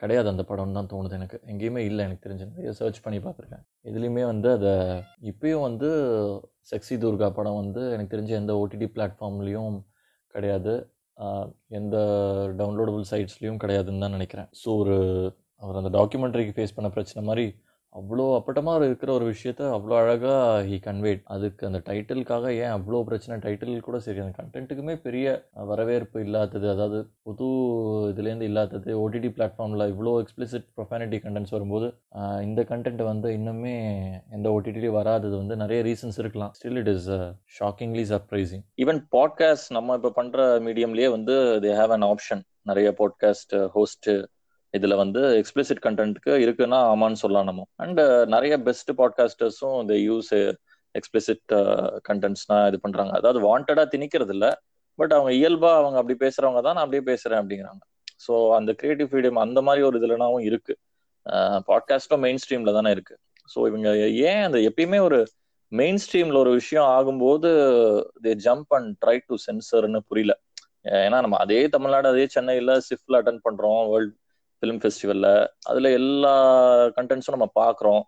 [0.01, 1.37] கிடையாது அந்த படம்னு தான் தோணுது எனக்கு.
[1.51, 2.43] எங்கேயுமே இல்லை எனக்கு தெரிஞ்ச.
[2.51, 3.63] நிறைய சர்ச் பண்ணி பார்த்துருக்கேன்.
[3.89, 4.73] இதுலேயுமே வந்து அதை
[5.31, 5.89] இப்பயும் வந்து
[6.71, 9.77] செக்ஸி துர்கா படம் வந்து எனக்கு தெரிஞ்ச எந்த ஓடிடி பிளாட்ஃபார்ம்லேயும்
[10.35, 10.75] கிடையாது.
[11.67, 11.97] எந்த
[12.57, 14.49] டவுன்லோடபுள் சைட்ஸ்லேயும் கிடையாதுன்னு தான் நினைக்கிறேன்.
[14.61, 14.95] ஸோ ஒரு
[15.63, 17.45] அவர் அந்த டாக்குமெண்ட்ரிக்கு ஃபேஸ் பண்ண பிரச்சனை மாதிரி
[17.95, 23.35] அவ்வளோ அப்பட்டமாக இருக்கிற ஒரு விஷயத்த அவ்வளோ அழகாக ஹி கன்வேட் அதுக்கு அந்த டைட்டிலுக்காக ஏன் அவ்வளோ பிரச்சனை?
[23.45, 25.27] டைட்டில் கூட சரி அந்த கண்டென்ட்டுக்குமே பெரிய
[25.71, 27.47] வரவேற்பு இல்லாதது அதாவது புது
[28.11, 31.89] இதுலேருந்து இல்லாதது ஓடிடி பிளாட்ஃபார்மில் இவ்வளோ எக்ஸ்பிளிசிட் ப்ரொஃபானிட்டி கண்டென்ட்ஸ் வரும்போது
[32.41, 33.75] இந்த கண்டென்ட் வந்து இன்னுமே
[34.29, 36.53] எந்த ஓடிடிலையும் வராதது வந்து நிறைய ரீசன்ஸ் இருக்கலாம்.
[36.59, 37.11] Still it is
[37.59, 43.55] shockingly surprising even podcast நம்ம இப்போ பண்ணுற மீடியம்லேயே வந்து தே ஹேவ் அன் ஆப்ஷன் நிறைய பாட்காஸ்ட்
[43.75, 44.25] ஹோஸ்ட்டு uh,
[44.73, 47.49] இதுல வந்து எக்ஸ்பிளிசிட் கண்டென்ட்க்கு இருக்குன்னா ஆமான்னு சொல்லலாம்?
[47.49, 50.31] நம்ம அண்ட் uh, நிறைய பெஸ்ட் பாட்காஸ்டர்ஸும் இந்த யூஸ்
[50.95, 51.53] எக்ஸ்பிளிசிட்
[52.09, 53.13] கண்டென்ட்ஸ்னா இது பண்றாங்க.
[53.19, 54.47] அதாவது வாண்டடா திணிக்கிறது இல்ல
[54.99, 57.81] பட் அவங்க இயல்பா அவங்க அப்படி பேசுறவங்க தான் நான் அப்படியே பேசுறேன் அப்படிங்கிறாங்க.
[58.25, 60.73] ஸோ அந்த கிரியேட்டிவ் ஃப்ரீடம் அந்த மாதிரி ஒரு இதுலனாவும் இருக்கு.
[61.69, 63.15] பாட்காஸ்டும் மெயின் ஸ்ட்ரீம்ல தானே இருக்கு.
[63.49, 63.89] ஸோ இவங்க
[64.29, 65.19] ஏன் அந்த எப்பயுமே ஒரு
[65.71, 67.49] மெயின் ஸ்ட்ரீம்ல ஒரு விஷயம் ஆகும்போது
[68.25, 70.33] they jump and try to சென்சர்னு புரியல.
[71.05, 74.15] ஏன்னா நம்ம அதே தமிழ்நாடு அதே சென்னையில சிஃப்ல அட்டன் பண்றோம் வேர்ல்ட்
[74.59, 75.27] ஃபிலிம் ஃபெஸ்டிவல்ல
[75.69, 76.33] அதுல எல்லா
[76.97, 78.03] கண்டென்ட்ஸும் நம்ம பாக்குறோம்.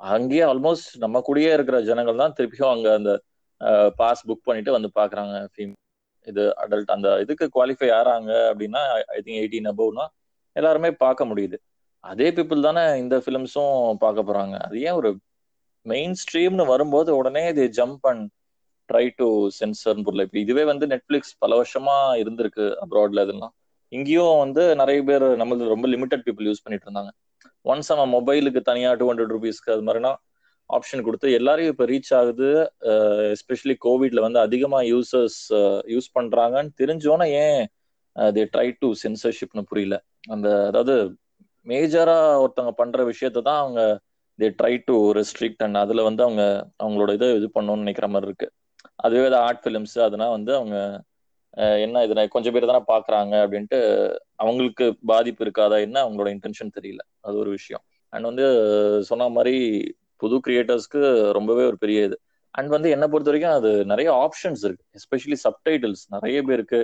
[0.00, 3.12] அங்கேயே ஆல்மோஸ்ட் நம்ம கூடயே இருக்கிற ஜனங்கள் தான் திருப்பியும் அங்க அந்த
[4.00, 5.36] பாஸ் புக் பண்ணிட்டு வந்து பாக்குறாங்க.
[5.52, 5.74] ஃபீம்
[6.26, 8.82] இது அடல்ட் அந்த இதுக்கு குவாலிஃபை ஆறாங்க அப்படின்னா
[9.16, 10.04] ஐ திங்க் எயிட்டீன் அபவ்னா
[10.56, 11.56] எல்லாருமே பார்க்க முடியுது.
[12.04, 14.56] அதே பீப்புள் தானே இந்த ஃபிலிம்ஸும் பார்க்க போறாங்க.
[14.66, 15.10] அது ஏன் ஒரு
[15.86, 18.26] மெயின் ஸ்ட்ரீம்னு வரும்போது உடனே இது ஜம்ப் அண்ட்
[18.88, 19.26] ட்ரை டு
[19.60, 20.24] சென்சர்னு பொருள்.
[20.26, 23.54] இப்போ இதுவே வந்து நெட்ஃபிளிக்ஸ் பல வருஷமா இருந்திருக்கு அப்ராட்ல இதெல்லாம்.
[23.92, 27.10] இங்கேயும் வந்து நிறைய பேர் நம்மளது ரொம்ப லிமிட்டட் பீப்புள் யூஸ் பண்ணிட்டு இருந்தாங்க.
[27.64, 30.12] ஒன்ஸ் அவன் மொபைலுக்கு தனியா டூ ஹண்ட்ரட் ருபீஸ்க்கு அது மாதிரினா
[30.70, 32.48] ஆப்ஷன் கொடுத்து எல்லாரையும் இப்போ ரீச் ஆகுது.
[33.34, 35.40] எஸ்பெஷலி கோவிட்ல வந்து அதிகமா யூசர்ஸ்
[35.94, 37.62] யூஸ் பண்றாங்கன்னு தெரிஞ்சோன்னா ஏன்
[38.36, 39.96] தே ட்ரை டு சென்சர்ஷிப்னு புரியல.
[40.34, 40.94] அந்த அதாவது
[41.66, 43.82] மேஜரா ஒருத்தவங்க பண்ற விஷயத்தை தான் அவங்க
[44.38, 46.42] they try to restrict and அதுல வந்து அவங்க
[46.82, 48.48] அவங்களோட இதை இது பண்ணணும்னு நினைக்கிற மாதிரி இருக்கு.
[49.04, 50.76] அதுவே ஆர்ட் ஃபிலிம்ஸ் அதனா வந்து அவங்க
[51.56, 53.78] என்ன இதுல கொஞ்சம் பேர் தானே பாக்குறாங்க அப்படின்ட்டு
[54.36, 57.02] அவங்களுக்கு பாதிப்பு இருக்காதா என்ன அவங்களோட இன்டென்ஷன் தெரியல.
[57.20, 57.82] அது ஒரு விஷயம்.
[58.12, 58.46] அண்ட் வந்து
[59.02, 59.54] சொன்ன மாதிரி
[60.16, 61.00] புது கிரியேட்டர்ஸ்க்கு
[61.32, 62.16] ரொம்பவே ஒரு பெரிய இது.
[62.54, 64.84] அண்ட் வந்து என்ன பொறுத்த வரைக்கும் அது நிறைய ஆப்ஷன்ஸ் இருக்கு.
[64.98, 66.80] எஸ்பெஷலி சப்டைட்டில்ஸ் நிறைய பேருக்கு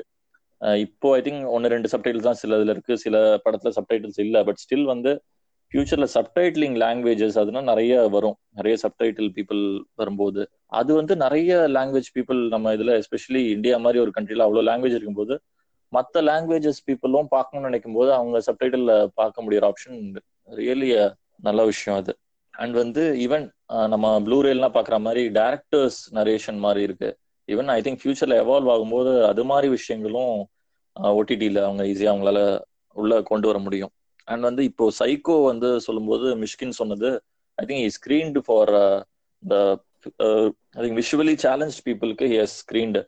[0.87, 2.95] இப்போ ஐ திங்க் ஒன்று ரெண்டு சப்டைட்டில்ஸ் தான் சில இதுல இருக்கு.
[3.05, 4.41] சில படத்துல சப்டைட்டில்ஸ் இல்லை.
[4.45, 5.12] பட் ஸ்டில் வந்து
[5.73, 8.35] ஃபியூச்சர்ல சப்டைட்டிலிங் லாங்குவேஜஸ் அதெல்லாம் நிறைய வரும்.
[8.59, 9.62] நிறைய சப்டைட்டில் பீப்புள்
[10.00, 10.43] வரும்போது.
[10.81, 15.37] அது வந்து நிறைய லாங்குவேஜ் பீப்புள் நம்ம இதுல எஸ்பெஷலி இந்தியா மாதிரி ஒரு கண்ட்ரில அவ்வளோ லாங்குவேஜ் இருக்கும்போது
[15.93, 19.99] மற்ற லாங்குவேஜஸ் பீப்புளும் பார்க்கணும்னு நினைக்கும் போது அவங்க சப்டைட்டில் பார்க்க முடியிற ஆப்ஷன்
[20.61, 20.91] ரியலி
[21.49, 22.12] நல்ல விஷயம் அது.
[22.55, 23.45] அண்ட் வந்து ஈவன்
[23.95, 27.11] நம்ம ப்ளூரேல்லாம் பார்க்குற மாதிரி டேரக்டர்ஸ் நரேஷன் மாதிரி இருக்கு.
[27.49, 30.35] ஈவன் ஐ திங்க் ஃபியூச்சர்ல எவால்வ் ஆகும்போது அது மாதிரி விஷயங்களும்
[31.19, 32.41] ஓடிடியில் அவங்க ஈஸியாக அவங்களால
[32.97, 33.93] உள்ள கொண்டு வர முடியும்.
[34.29, 37.11] அண்ட் வந்து இப்போ சைக்கோ வந்து சொல்லும்போது மிஷ்கின் சொன்னது
[37.59, 38.73] I think he screened for
[39.43, 39.57] the
[40.76, 43.02] I think visually challenge பீப்புளுக்கு ஹி ஸ்கிரீன்டு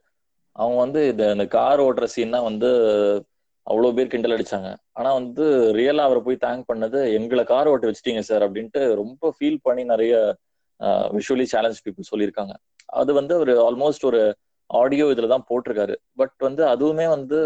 [0.57, 2.69] அவங்க வந்து இந்த இந்த கார் ஓட்டுற தான் வந்து
[3.67, 4.69] அவ்வளோ பேர் கிண்டல் அடிச்சாங்க.
[4.99, 5.45] ஆனா வந்து
[5.79, 10.15] ரியலா அவரை போய் தேங்க் பண்ணது எங்களை கார் ஓட்ட வச்சிட்டீங்க சார் அப்படின்ட்டு ரொம்ப ஃபீல் பண்ணி நிறைய
[11.17, 12.55] விஷுவலி சேலஞ்ச் பீப்புள் சொல்லியிருக்காங்க.
[13.01, 14.21] அது வந்து ஒரு ஆல்மோஸ்ட் ஒரு
[14.71, 15.95] ஆடியோ இதுல தான் போட்டிருக்காரு.
[16.21, 17.39] பட் வந்து அதுவுமே வந்து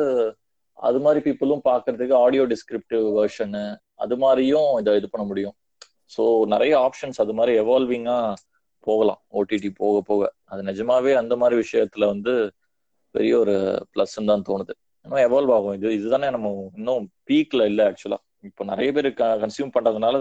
[0.79, 3.63] அது மாதிரி பீப்புளும் பார்க்கறதுக்கு ஆடியோ டிஸ்கிரிப்டிவ் வெர்ஷனு
[4.05, 5.55] அது மாதிரியும் இதை இது பண்ண முடியும்.
[6.15, 6.23] ஸோ
[6.55, 8.19] நிறைய ஆப்ஷன்ஸ் அது மாதிரி எவால்விங்கா
[8.87, 9.21] போகலாம்.
[9.39, 10.23] ஓடிடி போக போக.
[10.53, 12.33] அது நிஜமாவே அந்த மாதிரி விஷயத்துல வந்து
[13.15, 13.55] பெரிய ஒரு
[13.93, 14.73] பிளஸ் தான் தோணுது.
[15.07, 15.75] இன்னும் எவால்வ் ஆகும்.
[15.79, 18.19] இது இதுதானே நம்ம இன்னும் பீக்ல இல்லை ஆக்சுவலா
[18.49, 19.09] இப்போ நிறைய பேர்
[19.45, 20.17] கன்சியூம் பண்றதுனால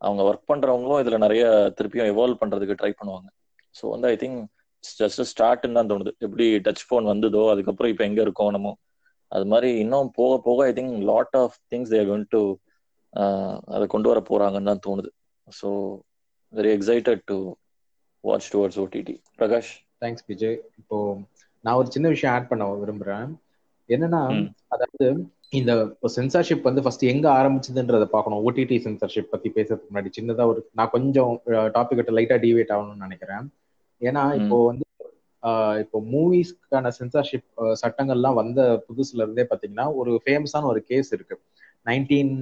[0.00, 1.44] அவங்க ஒர்க் பண்றவங்களும் இதுல நிறைய
[1.78, 3.28] திருப்பியும் எவால்வ் பண்றதுக்கு ட்ரை பண்ணுவாங்க.
[3.74, 4.40] ஸோ வந்து ஐ திங்க்
[5.00, 6.12] ஜஸ்ட் ஸ்டார்ட்னு தான் தோணுது.
[6.26, 8.72] எப்படி டச் ஃபோன் வந்ததோ அதுக்கப்புறம் இப்போ எங்க இருக்கோம் நம்ம?
[9.32, 12.40] அது மாதிரி இன்னும் போக போக I think lot of things there going to
[13.74, 15.10] அதை கொண்டு வர போறாங்கன்னு தான் தோணுது.
[15.48, 15.68] So
[16.52, 17.38] very excited to
[18.24, 19.72] watch towards OTT Prakash?
[20.02, 20.96] Thanks Vijay இப்போ
[21.64, 23.30] நான் ஒரு சின்ன விஷயம் ஆட் பண்ண விரும்புறேன்.
[23.88, 24.22] என்னன்னா.
[24.74, 25.06] அதாவது
[25.58, 25.72] இந்த
[26.14, 28.42] சென்சார்ஷிப் வந்து ஃபர்ஸ்ட் எங்க ஆரம்பிச்சதுன்றத பார்க்கணும்.
[28.46, 31.32] ஓடிடி சென்சார்ஷிப் பத்தி பேசுறதுக்கு முன்னாடி சின்னதா ஒரு நான் கொஞ்சம்
[31.76, 33.46] டாபிக் கிட்ட லைட்டா டிவேட் ஆகணும்னு நினைக்கிறேன்.
[34.00, 34.84] ஏன்னா இப்போ வந்து
[35.82, 37.48] இப்போ மூவிஸ்க்கான சென்சார்ஷிப்
[37.82, 41.36] சட்டங்கள்லாம் வந்த புதுசுல இருந்தே பாத்தீங்கன்னா ஒரு ஃபேமஸான ஒரு கேஸ் இருக்கு.
[41.86, 42.32] நைன்டீன்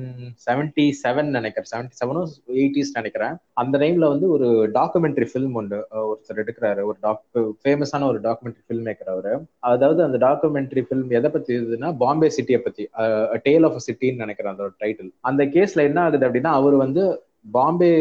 [0.45, 1.69] செவன்டி செவன் நினைக்கிறேன்.
[1.73, 2.29] செவன்டி செவனும்
[2.61, 3.35] எயிட்டிஸ் நினைக்கிறேன்.
[3.63, 6.83] அந்த டைம்ல வந்து ஒரு டாக்குமெண்ட்ரி ஃபிலிம் ஒன்று ஒருத்தர் எடுக்கிறாரு.
[6.91, 7.23] ஒரு டாக்
[7.65, 9.35] ஃபேமஸான ஒரு டாக்குமெண்ட்ரி ஃபில்ம் மேக்கர் அவரு.
[9.73, 12.87] அதாவது அந்த டாக்குமெண்ட்ரி ஃபிலிம் எதை பத்தி இதுன்னா பாம்பே சிட்டியை பத்தி.
[13.49, 17.05] டேல் ஆஃப் சிட்டின்னு நினைக்கிறேன் அந்த டைட்டில் அந்த கேஸ்ல என்ன ஆகுது அப்படின்னா அவர் வந்து
[17.51, 17.93] பாம்பே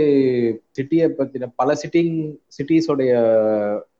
[0.77, 2.13] சிட்டியை பத்தின பல சிட்டிங்
[2.57, 3.13] சிட்டிஸோடைய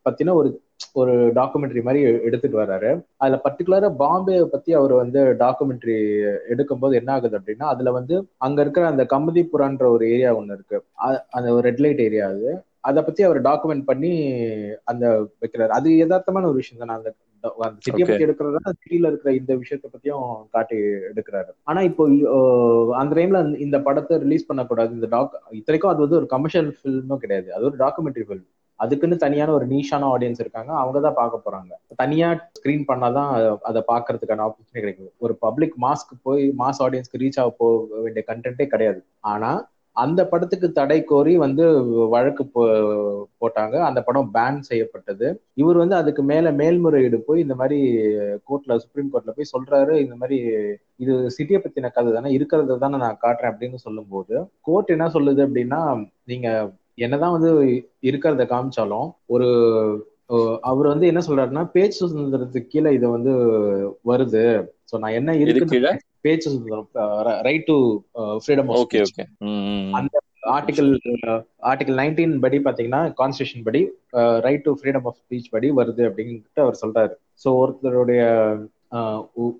[0.08, 0.50] பத்தின ஒரு
[0.94, 2.90] ஒரு டாக்குமெண்ட்ரி மாதிரி எடுத்துட்டு வர்றாரு
[3.24, 5.98] அதுல பர்டிகுலரா பாம்பே பத்தி அவர் வந்து டாக்குமெண்ட்ரி
[6.54, 10.80] எடுக்கும்போது என்ன ஆகுது அப்படின்னா அதுல வந்து அங்க இருக்கிற அந்த கமதிபுரான்ற ஒரு ஏரியா ஒண்ணு இருக்கு.
[11.30, 12.52] அந்த ஒரு ரெட் லைட் ஏரியா அது.
[12.90, 14.14] அதை பத்தி அவர் டாக்குமெண்ட் பண்ணி
[14.92, 15.06] அந்த
[15.42, 15.74] வைக்கிறாரு.
[15.80, 16.98] அது யதார்த்தமான ஒரு விஷயம் தானே.
[17.00, 17.10] அந்த
[17.44, 18.06] அந்த சிட்டியை.
[18.08, 20.78] பத்தி எடுக்கிறதா சிட்டியில இருக்கிற இந்த விஷயத்த பத்தியும் காட்டி
[21.10, 21.52] எடுக்கிறாரு.
[21.64, 22.04] ஆனா இப்போ
[23.02, 24.94] அந்த டைம்ல இந்த படத்தை ரிலீஸ் பண்ணக்கூடாது.
[24.94, 27.50] இந்த டாக் இத்தனைக்கும் அது வந்து ஒரு கமர்ஷியல் ஃபில்மும் கிடையாது.
[27.56, 28.48] அது ஒரு டாக்குமெண்ட்ரி ஃபில்ம்
[28.84, 30.74] அதுக்குன்னு தனியான ஒரு நீஷான ஆடியன்ஸ் இருக்காங்க.
[30.74, 31.72] அவங்க தான் பார்க்க போறாங்க.
[31.96, 35.12] தனியா ஸ்கிரீன் பண்ணாதான் அதை பார்க்கறதுக்கான ஆப்பர்ச்சுனிட்டி கிடைக்குது.
[35.18, 39.04] ஒரு பப்ளிக் மாஸ்க்கு போய் மாஸ் ஆடியன்ஸ்க்கு ரீச் ஆக போக வேண்டிய கண்டென்ட்டே கிடையாது.
[39.20, 43.80] ஆனா அந்த படத்துக்கு தடை கோரி வந்து வழக்கு போ- போட்டாங்க.
[43.80, 45.42] அந்த படம் பேன் செய்யப்பட்டது.
[45.54, 49.92] இவர் வந்து அதுக்கு மேல மேல்முறையீடு போய் இந்த மாதிரி கோர்ட்ல சுப்ரீம் கோர்ட்ல போய் சொல்றாரு.
[49.92, 50.50] இந்த மாதிரி
[50.96, 56.10] இது சிட்டியை பத்தின கதை தானே இருக்கிறத தானே நான் காட்டுறேன் அப்படின்னு சொல்லும்போது கோர்ட் என்ன சொல்லுது அப்படின்னா
[56.24, 57.52] நீங்க என்னதான் வந்து
[58.10, 59.48] இருக்கிறத காமிச்சாலும் ஒரு
[60.70, 63.34] அவர் வந்து என்ன சொல்றாருன்னா பேச்சு சுதந்திரத்துக்கு கீழே இது வந்து
[64.12, 64.44] வருது.
[64.90, 65.80] சோ நான் என்ன இருக்கு
[66.26, 66.90] பேச்சு சுதந்திரம்
[67.48, 67.78] right to
[68.44, 69.24] freedom okay okay
[70.00, 70.16] அந்த
[70.56, 70.92] ஆர்டிகல்
[71.70, 73.82] ஆர்டிகல் நைன்டீன் படி பாத்தீங்கன்னா கான்ஸ்டியூஷன் படி
[74.46, 77.14] right to freedom of speech படி வருது அப்படின்ட்டு அவர் சொல்றாரு.
[77.44, 78.24] ஸோ ஒருத்தருடைய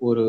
[0.08, 0.24] ஒரு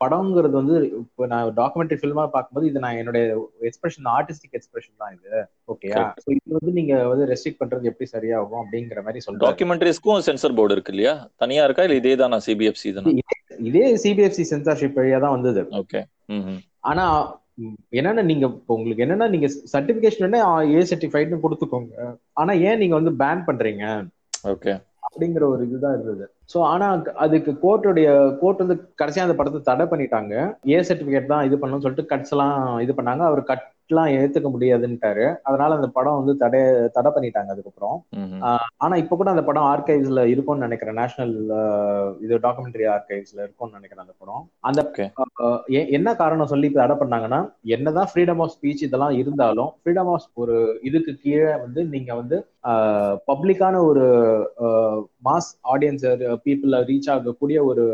[0.00, 3.22] படம்ங்கிறது வந்து இப்போ நான் டாக்குமெண்ட்ரி ஃபில்மா பார்க்கும்போது இது நான் என்னுடைய
[3.68, 5.40] எக்ஸ்பிரஷன் ஆர்டிஸ்டிக் எக்ஸ்பிரஷன் தான் இது.
[5.72, 9.46] ஓகேயா ஸோ இது வந்து நீங்க வந்து ரெஸ்ட்ரிக்ட் பண்றது எப்படி சரியாகும் அப்படிங்கிற மாதிரி சொல்றாரு.
[9.46, 11.14] டாக்குமெண்ட்ரிஸ்க்கும் சென்சர் போர்டு இருக்கு இல்லையா?
[11.44, 11.86] தனியா இருக்கா?
[11.88, 13.14] இல்ல இதே தானா சிபிஎஃப்சி தானா?
[13.70, 15.64] இதே சிபிஎஃப்சி சென்சார்ஷிப் வழியா தான் வந்தது.
[15.82, 16.02] ஓகே
[16.90, 17.06] ஆனா
[17.98, 20.36] என்னன்னா நீங்க இப்போ உங்களுக்கு என்னன்னா நீங்க சர்டிபிகேஷன்
[20.74, 21.92] ஏ சர்டிஃபைட்னு கொடுத்துக்கோங்க.
[22.40, 23.84] ஆனா ஏன் நீங்க வந்து பேன் பண்றீங்க?
[24.52, 24.74] ஓகே
[25.08, 26.24] அப்படிங்கிற ஒரு இதுதான் இருந்தது.
[26.52, 26.86] சோ ஆனா
[27.24, 28.08] அதுக்கு கோர்ட்டுடைய
[28.40, 30.34] கோர்ட் வந்து கடைசியா அந்த படத்தை தடை பண்ணிட்டாங்க.
[30.74, 33.24] ஏ சர்டிபிகேட் தான் இது பண்ணணும்னு சொல்லிட்டு கட்ஸ் எல்லாம் இது பண்ணாங்க.
[33.30, 35.26] அவர் கட் ஸ்கிரிப்ட்லாம் ஏத்துக்க முடியாதுன்ட்டாரு.
[35.48, 36.60] அதனால அந்த படம் வந்து தடை
[36.96, 37.96] தடை பண்ணிட்டாங்க அதுக்கப்புறம்.
[38.84, 40.98] ஆனா இப்ப கூட அந்த படம் ஆர்கைவ்ஸ்ல இருக்கும்னு நினைக்கிறேன்.
[41.00, 41.34] நேஷனல்
[42.24, 44.44] இது டாக்குமெண்ட்ரி ஆர்கைவ்ஸ்ல இருக்கும்னு நினைக்கிறேன் அந்த படம்.
[44.68, 44.80] அந்த
[45.96, 47.40] என்ன காரணம் சொல்லி இப்ப தடை பண்ணாங்கன்னா
[47.76, 50.56] என்னதான் ஃப்ரீடம் ஆஃப் ஸ்பீச் இதெல்லாம் இருந்தாலும் ஃப்ரீடம் ஆஃப் ஒரு
[50.90, 52.38] இதுக்கு கீழே வந்து நீங்க வந்து
[53.28, 54.06] பப்ளிக்கான ஒரு
[55.28, 56.06] மாஸ் ஆடியன்ஸ்
[56.46, 57.84] பீப்புள ரீச் ஆகக்கூடிய ஒரு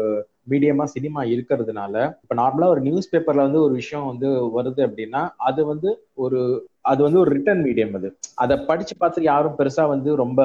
[0.46, 5.60] மீடியமா சினிமா இருக்கிறதுனால இப்ப நார்மலா ஒரு நியூஸ் பேப்பர்ல வந்து ஒரு விஷயம் வந்து வருது அப்படின்னா அது
[5.72, 5.90] வந்து
[6.24, 6.40] ஒரு
[6.84, 8.08] அது வந்து ஒரு ரிட்டன் மீடியம் அது.
[8.42, 10.40] அதை படிச்சு பார்த்து யாரும் பெருசா வந்து ரொம்ப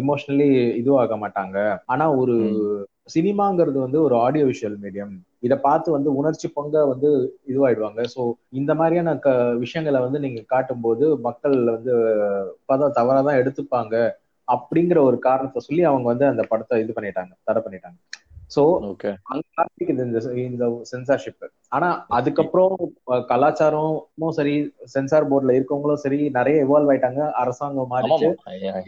[0.00, 0.48] இமோஷனலி
[0.80, 1.56] இதுவாக மாட்டாங்க.
[1.86, 2.36] ஆனா ஒரு
[3.14, 5.12] சினிமாங்கிறது வந்து ஒரு ஆடியோ விஷுவல் மீடியம்
[5.42, 7.08] இதை பார்த்து வந்து உணர்ச்சி பொங்க வந்து
[7.50, 8.00] இதுவாயிடுவாங்க.
[8.14, 8.20] ஸோ
[8.52, 9.30] இந்த மாதிரியான க
[9.64, 11.94] விஷயங்களை வந்து நீங்க காட்டும்போது மக்கள் வந்து
[12.66, 13.94] பதம் தவறாக தான் எடுத்துப்பாங்க
[14.48, 17.98] அப்படிங்கிற ஒரு காரணத்தை சொல்லி அவங்க வந்து அந்த படத்தை இது பண்ணிட்டாங்க தடை பண்ணிட்டாங்க.
[19.58, 21.44] ஆரம்பிக்குது இந்த இந்த சென்சார்ஷிப்
[21.76, 22.74] ஆனா அதுக்கப்புறம்
[23.30, 24.54] கலாச்சாரமும் சரி
[24.94, 27.22] சென்சார் போர்ட்ல இருக்கவங்களும் சரி நிறைய இவால்வ் ஆயிட்டாங்க.
[27.42, 28.28] அரசாங்கம் மாறிச்சு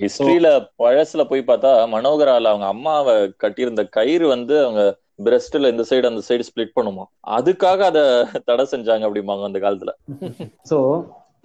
[0.03, 0.51] ஹிஸ்டரியில
[0.83, 4.85] பழசுல போய் பார்த்தா மனோகரால அவங்க அம்மாவை கட்டியிருந்த கயிறு வந்து அவங்க
[5.27, 7.05] பிரஸ்ட்ல இந்த சைடு அந்த சைடு ஸ்ப்ளிட் பண்ணுமா.
[7.38, 8.01] அதுக்காக அத
[8.45, 9.92] தடை செஞ்சாங்க அப்படிம்பாங்க அந்த காலத்துல.
[10.71, 10.79] சோ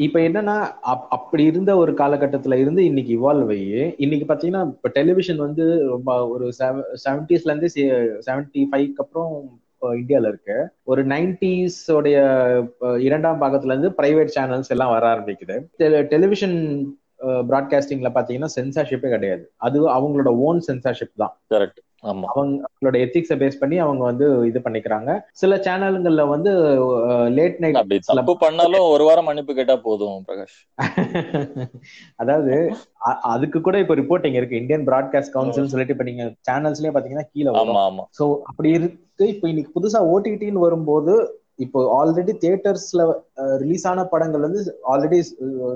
[0.05, 0.55] இப்ப என்னன்னா
[0.91, 3.65] அப்- அப்படி இருந்த ஒரு காலகட்டத்துல இருந்து இன்னைக்கு இவால்வ் ஆகி
[3.97, 6.45] இன்னைக்கு பாத்தீங்கன்னா இப்ப டெலிவிஷன் வந்து ரொம்ப ஒரு
[7.03, 7.69] செவன்டிஸ்ல இருந்து
[8.27, 9.33] செவன்டி ஃபைவ்க்கு அப்புறம்
[9.81, 10.55] இந்தியால இருக்கு.
[10.83, 12.17] ஒரு நைன்டிஸ் உடைய
[12.99, 15.55] இரண்டாம் பாகத்துல இருந்து பிரைவேட் சேனல்ஸ் எல்லாம் வர ஆரம்பிக்குது.
[16.13, 16.57] டெலிவிஷன்
[17.49, 19.43] பிராட்காஸ்டிங்ல பாத்தீங்கன்னா சென்சார்ஷிப்பே கிடையாது.
[19.67, 21.33] அது அவங்களோட ஓன் சென்சார்ஷிப் தான்.
[21.49, 25.09] கரெக்ட் அவங்க அவங்களோட எத்திக்ஸை பேஸ் பண்ணி அவங்க வந்து இது பண்ணிக்கிறாங்க.
[25.33, 26.51] சில சேனல்கள்ல வந்து
[27.37, 27.79] லேட் நைட்
[28.11, 30.57] தப்பு பண்ணாலும் ஒரு வாரம் மன்னிப்பு கேட்டா போதும் பிரகாஷ்.
[32.15, 32.55] அதாவது
[33.33, 34.61] அதுக்கு கூட இப்ப ரிப்போர்ட்டிங் இருக்கு.
[34.61, 37.69] இந்தியன் பிராட்காஸ்ட் கவுன்சில் சொல்லிட்டு இப்ப நீங்க சேனல்ஸ்லயே பாத்தீங்கன்னா கீழே வரும்.
[37.69, 38.05] ஆமா ஆமா.
[38.19, 38.97] சோ அப்படி இருக்கு.
[39.35, 41.13] இப்ப இன்னைக்கு புதுசா ஓடிடின்னு வரும்போது
[41.61, 43.01] இப்போ ஆல்ரெடி தியேட்டர்ஸ்ல
[43.61, 45.17] ரிலீஸ் ஆன படங்கள் வந்து ஆல்ரெடி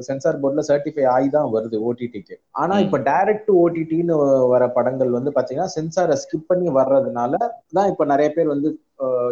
[0.08, 2.74] சென்சார் போர்ட்ல சர்டிஃபை ஆகி தான் வருது ஓடிடிக்கு ஆனா.
[2.86, 4.15] இப்ப டைரக்ட் ஓடிடின்னு
[4.54, 7.39] வர படங்கள் வந்து பாத்தீங்கன்னா சென்சாரை ஸ்கிப் பண்ணி வர்றதுனால
[7.78, 8.71] தான் இப்ப நிறைய பேர் வந்து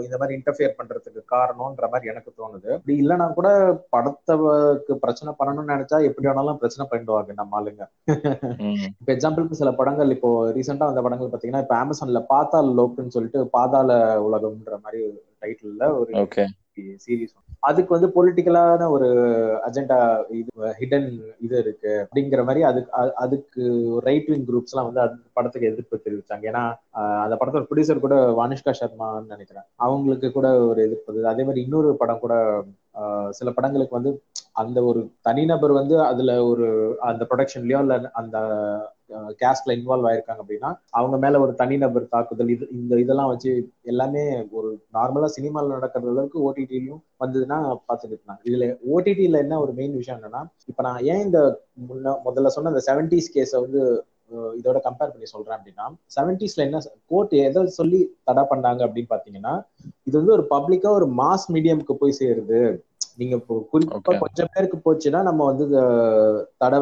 [0.06, 3.50] இந்த மாதிரி இன்டர்ஃபியர் பண்றதுக்கு காரணம்ன்ற மாதிரி எனக்கு தோணுது அப்படி இல்லைன்னா கூட
[3.94, 7.84] படத்துக்கு பிரச்சனை பண்ணணும்னு நினைச்சா எப்படி வேணாலும் பிரச்சனை பண்ணிடுவாங்க நம்ம ஆளுங்க.
[8.94, 13.90] இப்ப எக்ஸாம்பிளுக்கு சில படங்கள் இப்போ ரீசெண்டா வந்த படங்கள் பாத்தீங்கன்னா இப்ப அமேசான்ல பாதாள லோக்குன்னு சொல்லிட்டு பாதாள
[14.28, 15.02] உலகம்ன்ற மாதிரி
[15.44, 16.14] டைட்டில்ல ஒரு
[17.04, 19.08] சீரிஸ் அதுக்கு வந்து பொலிட்டிக்கலான ஒரு
[19.68, 19.98] அஜெண்டா
[20.40, 21.06] இது ஹிடன்
[21.42, 21.92] இது இருக்கு.
[22.04, 22.92] அப்படிங்கிற மாதிரி அதுக்கு
[23.24, 23.64] அதுக்கு
[24.08, 26.44] ரைட் விங் குரூப்ஸ் எல்லாம் வந்து அந்த படத்துக்கு எதிர்ப்பு தெரிவிச்சாங்க.
[26.52, 26.64] ஏன்னா
[27.24, 29.68] அந்த படத்தோட ப்ரொடியூசர் கூட வானிஷ்கா சர்மான்னு நினைக்கிறேன்.
[29.80, 31.02] அவங்களுக்கு கூட ஒரு எதிர்ப்பு.
[31.34, 32.36] அதே மாதிரி இன்னொரு படம் கூட
[33.32, 34.12] சில படங்களுக்கு வந்து
[34.62, 36.66] அந்த ஒரு தனிநபர் வந்து அதுல ஒரு
[37.10, 38.38] அந்த ப்ரொடக்ஷன்லயோ இல்ல அந்த
[39.40, 43.52] கேஸ்ட்ல இன்வால்வ் ஆயிருக்காங்க அப்படின்னா அவங்க மேல ஒரு தனிநபர் தாக்குதல் இது இந்த இதெல்லாம் வச்சு
[43.92, 50.00] எல்லாமே ஒரு நார்மலா சினிமால நடக்கிற அளவுக்கு ஓடிடிலையும் வந்ததுன்னா பார்த்துட்டு இருந்தாங்க இதுல ஓடிடியில என்ன ஒரு மெயின்
[50.00, 51.42] விஷயம் என்னன்னா இப்ப நான் ஏன் இந்த
[51.90, 53.82] முன்ன முதல்ல சொன்ன இந்த செவன்டிஸ் கேஸை வந்து
[54.58, 55.86] இதோட கம்பேர் பண்ணி சொல்றேன் அப்படின்னா
[56.16, 56.78] செவன்டிஸ்ல என்ன
[57.12, 59.54] கோர்ட் எதை சொல்லி தடை பண்ணாங்க அப்படின்னு பாத்தீங்கன்னா
[60.08, 62.62] இது வந்து ஒரு பப்ளிக்கா ஒரு மாஸ் மீடியம்க்கு போய் சேருது.
[63.22, 63.36] நீங்க
[63.74, 64.14] குறிப்பா.
[64.24, 65.66] கொஞ்சம் பேருக்கு போச்சுன்னா நம்ம வந்து
[66.62, 66.78] தடை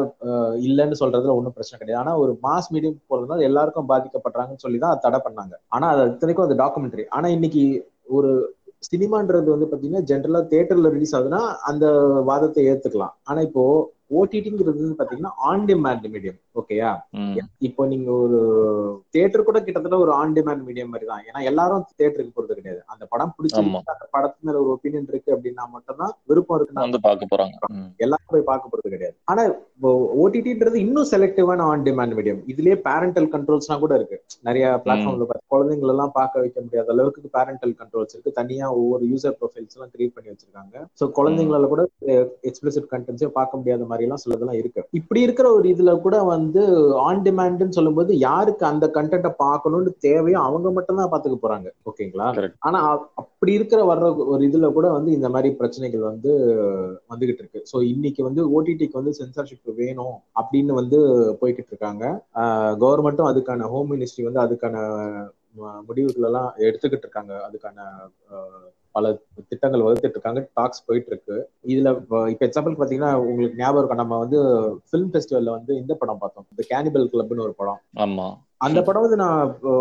[0.68, 2.00] இல்லைன்னு சொல்றதுல ஒன்றும் பிரச்சனை கிடையாது.
[2.02, 5.54] ஆனா ஒரு மாஸ் மீடியம் போறதுனால எல்லாருக்கும் பாதிக்கப்படுறாங்கன்னு சொல்லி தான் அதை தடை பண்ணாங்க.
[5.76, 7.64] ஆனா அது இத்தனைக்கும் அது டாக்குமெண்ட்ரி ஆனா இன்னைக்கு
[8.18, 8.32] ஒரு
[8.90, 11.86] சினிமான்றது வந்து பாத்தீங்கன்னா ஜென்ரலா தியேட்டர்ல ரிலீஸ் ஆகுதுன்னா அந்த
[12.30, 13.14] வாதத்தை ஏத்துக்கலாம்.
[13.28, 13.64] ஆனா இப்போ
[14.20, 16.90] ஓடிடிங்கிறது வந்து பாத்தீங்கன்னா ஆன் டிமாண்ட் மீடியம் ஓகேயா.
[17.68, 18.38] இப்போ நீங்க ஒரு
[19.14, 21.22] தியேட்டர் கூட கிட்டத்தட்ட ஒரு ஆன் டிமாண்ட் மீடியம் மாதிரி தான்.
[21.28, 22.80] ஏன்னா எல்லாரும் தியேட்டருக்கு போறது கிடையாது.
[22.92, 27.32] அந்த படம் பிடிச்சிருக்கு அந்த படத்து மேல ஒரு ஒப்பீனியன் இருக்கு அப்படின்னா மட்டும்தான் விருப்பம் இருக்குன்னா வந்து பார்க்க
[27.32, 27.56] போறாங்க.
[28.06, 29.16] எல்லாரும் போய் பார்க்க போறது கிடையாது.
[29.32, 29.44] ஆனா
[30.22, 34.18] ஓடிடின்றது இன்னும் செலக்டிவான ஆன் டிமாண்ட் மீடியம் இதுலயே பேரண்டல் கண்ட்ரோல்ஸ்லாம் கூட இருக்கு.
[34.48, 38.36] நிறைய பிளாட்ஃபார்ம்ல குழந்தைங்கள எல்லாம் பார்க்க வைக்க முடியாத அளவுக்கு பேரண்டல் கண்ட்ரோல்ஸ் இருக்கு.
[38.40, 40.84] தனியா ஒவ்வொரு யூசர் ப்ரொஃபைல்ஸ் எல்லாம் கிரியேட் பண்ணி வச்சிருக்காங்க.
[41.00, 41.82] சோ குழந்தைங்களால கூட
[42.50, 44.82] எக்ஸ்பிளிசிட் கண்டென்ட்ஸே பார்க்க முடியாத மாதிரி எல்லாம் சிலதெல்லாம் இருக்கு.
[45.00, 46.40] இப்படி இருக்கிற ஒரு இதுல கூட வந்து
[47.06, 51.68] ஆன் டிமாண்ட்னு சொல்லும்போது யாருக்கு அந்த கண்டென்ட்டை பார்க்கணும்னு தேவையோ அவங்க மட்டும் தான் பாத்துக்க போறாங்க.
[51.90, 52.28] ஓகேங்களா.
[52.68, 52.80] ஆனா
[53.22, 56.32] அப்படி இருக்கிற வர்ற ஒரு இதுல கூட வந்து இந்த மாதிரி பிரச்சனைகள் வந்து
[57.12, 57.62] வந்துகிட்டு இருக்கு.
[57.72, 61.00] ஸோ இன்னைக்கு வந்து ஓடிடிக்கு வந்து சென்சார்ஷிப் வேணும் அப்படின்னு வந்து
[61.42, 62.04] போய்கிட்டு இருக்காங்க.
[62.84, 64.76] கவர்மெண்ட்டும் அதுக்கான ஹோம் மினிஸ்ட்ரி வந்து அதுக்கான
[65.88, 67.32] முடிவுகள் எல்லாம் எடுத்துக்கிட்டு இருக்காங்க.
[67.48, 67.78] அதுக்கான
[68.92, 74.18] பல திட்டங்கள் வகுத்துட்டு இருக்காங்க டாக்ஸ் போயிட்டு இருக்கு இதுல இப்ப- எக்ஸாம்பிள் பாத்தீங்கன்னா உங்களுக்கு ஞாபகம் இருக்கும் நம்ம
[74.18, 74.42] வந்து
[74.78, 76.46] ஃபிலிம் ஃபெஸ்டிவல்ல வந்து இந்த படம் பார்த்தோம்.
[76.56, 77.80] இந்த கேனிபல் கிளப்னு ஒரு படம்.
[77.96, 78.34] ஆமா.
[78.62, 79.38] அந்த படம் வந்து நான்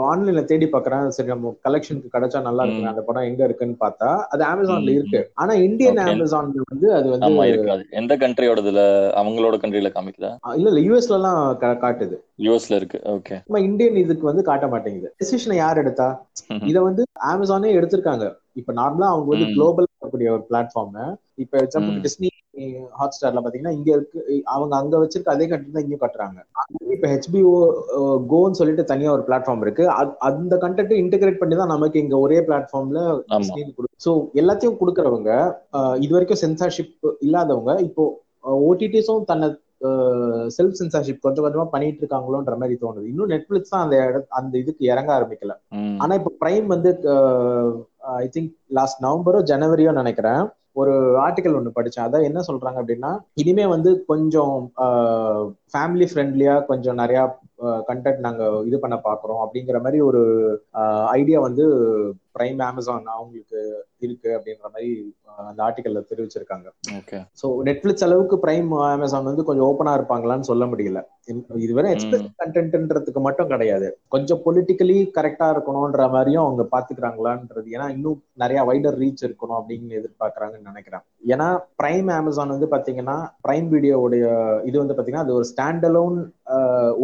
[0.09, 1.05] ஆன்லைன்ல தேடி பாக்குறேன்.
[1.09, 5.21] சரி நம்ம கலெக்ஷனுக்கு கிடைச்சா நல்லா இருக்கு அந்த படம் எங்க இருக்குன்னு பார்த்தா அது அமேசான்ல இருக்கு.
[5.35, 6.01] ஆனா இந்தியன்.
[6.07, 7.33] அமேசான்ல வந்து அது வந்து
[8.01, 8.81] எந்த கண்ட்ரியோடதுல
[9.21, 10.31] அவங்களோட கண்ட்ரில காமிக்குதா?
[10.59, 11.41] இல்ல இல்ல யூஎஸ்ல எல்லாம்
[11.83, 12.17] காட்டுது.
[12.39, 12.99] யூஎஸ்ல இருக்கு.
[13.13, 15.09] ஓகே நம்ம இந்தியன் இதுக்கு வந்து காட்ட மாட்டேங்குது.
[15.19, 16.07] டெசிஷனை யார் எடுத்தா?
[16.69, 18.25] இத வந்து அமேசானே எடுத்திருக்காங்க.
[18.53, 19.47] இப்ப நார்மலா அவங்க வந்து.
[19.55, 20.97] குளோபல் இருக்கக்கூடிய ஒரு பிளாட்ஃபார்ம்
[21.37, 21.95] இப்ப எக்ஸாம்பிள்.
[22.05, 22.29] டிஸ்னி
[22.99, 24.19] ஹாட் ஸ்டார்ல பாத்தீங்கன்னா இங்க இருக்கு
[24.55, 26.39] அவங்க அங்க வச்சிருக்க அதே கண்டென்ட் தான் இங்கேயும் கட்டுறாங்க.
[26.95, 27.53] இப்ப ஹெச்பிஓ
[28.31, 29.85] கோன்னு சொல்லிட்டு தனியா ஒரு பிளாட்ஃபார்ம் இருக்கு.
[30.29, 33.01] அந்த கண்டென்ட் இன்டகிரேட் பண்ணி தான் நமக்கு இங்க ஒரே பிளாட்ஃபார்ம்ல
[34.05, 35.31] ஸோ எல்லாத்தையும் கொடுக்கறவங்க
[36.05, 38.05] இது வரைக்கும் சென்சார்ஷிப் இல்லாதவங்க இப்போ
[38.69, 39.49] ஓடிடிஸும் தன்னை
[40.55, 43.05] செல்ஃப் சென்சார்ஷிப் கொஞ்சம் கொஞ்சமா பண்ணிட்டு இருக்காங்களோன்ற மாதிரி தோணுது.
[43.11, 43.97] இன்னும் நெட்ஃபிளிக்ஸ் தான் அந்த
[44.39, 45.53] அந்த இதுக்கு இறங்க ஆரம்பிக்கல.
[46.03, 46.89] ஆனா இப்போ பிரைம் வந்து
[48.23, 50.43] ஐ திங்க் லாஸ்ட் நவம்பரோ ஜனவரியோ நினைக்கிறேன்
[50.75, 52.05] ஒரு ஆர்டிக்கல் ஒன்று படிச்சேன்.
[52.07, 54.55] அதான் என்ன சொல்றாங்க அப்படின்னா இனிமே வந்து கொஞ்சம்
[55.73, 57.21] ஃபேமிலி ஃப்ரெண்ட்லியா கொஞ்சம் நிறைய
[57.88, 60.21] கண்டென்ட் நாங்க இது பண்ண பாக்குறோம் அப்படிங்கிற மாதிரி ஒரு
[61.12, 61.65] ஐடியா வந்து
[62.34, 63.62] பிரைம் அமேசான் அவங்களுக்கு
[64.07, 64.89] இருக்கு அப்படின்ற மாதிரி
[65.49, 66.67] அந்த ஆர்டிக்கல்ல தெரிவிச்சிருக்காங்க.
[67.41, 71.01] ஸோ நெட்ஃபிளிக்ஸ் அளவுக்கு பிரைம் அமேசான் வந்து கொஞ்சம் ஓப்பனா இருப்பாங்களான்னு சொல்ல முடியல.
[71.65, 71.93] இதுவரை ம்.
[71.95, 73.87] எக்ஸ்பிரஸ் கண்டென்ட்ன்றதுக்கு மட்டும் கிடையாது.
[74.07, 77.67] கொஞ்சம் பொலிட்டிக்கலி கரெக்டா இருக்கணும்ன்ற மாதிரியும் அவங்க பாத்துக்கிறாங்களான்றது.
[77.75, 81.03] ஏன்னா இன்னும் நிறைய வைடர் ரீச் இருக்கணும் அப்படின்னு எதிர்பார்க்கறாங்கன்னு நினைக்கிறேன்.
[81.27, 84.25] ஏன்னா பிரைம் அமேசான் வந்து பாத்தீங்கன்னா பிரைம் வீடியோவுடைய
[84.63, 86.17] இது வந்து பாத்தீங்கன்னா அது ஒரு ஸ்டாண்ட் அலோன்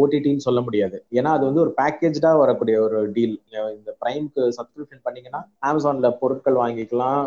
[0.02, 0.96] ஓடிடின்னு சொல்ல முடியாது.
[1.18, 3.36] ஏன்னா அது வந்து ஒரு பேக்கேஜ்டா வரக்கூடிய ஒரு டீல்
[3.78, 7.20] இந்த பிரைம்க்கு சப்ஸ்கிரிப்ஷன் பண்ணீங்கன்னா அமேசான்ல பொருட்கள் வாங்கிக்கலாம்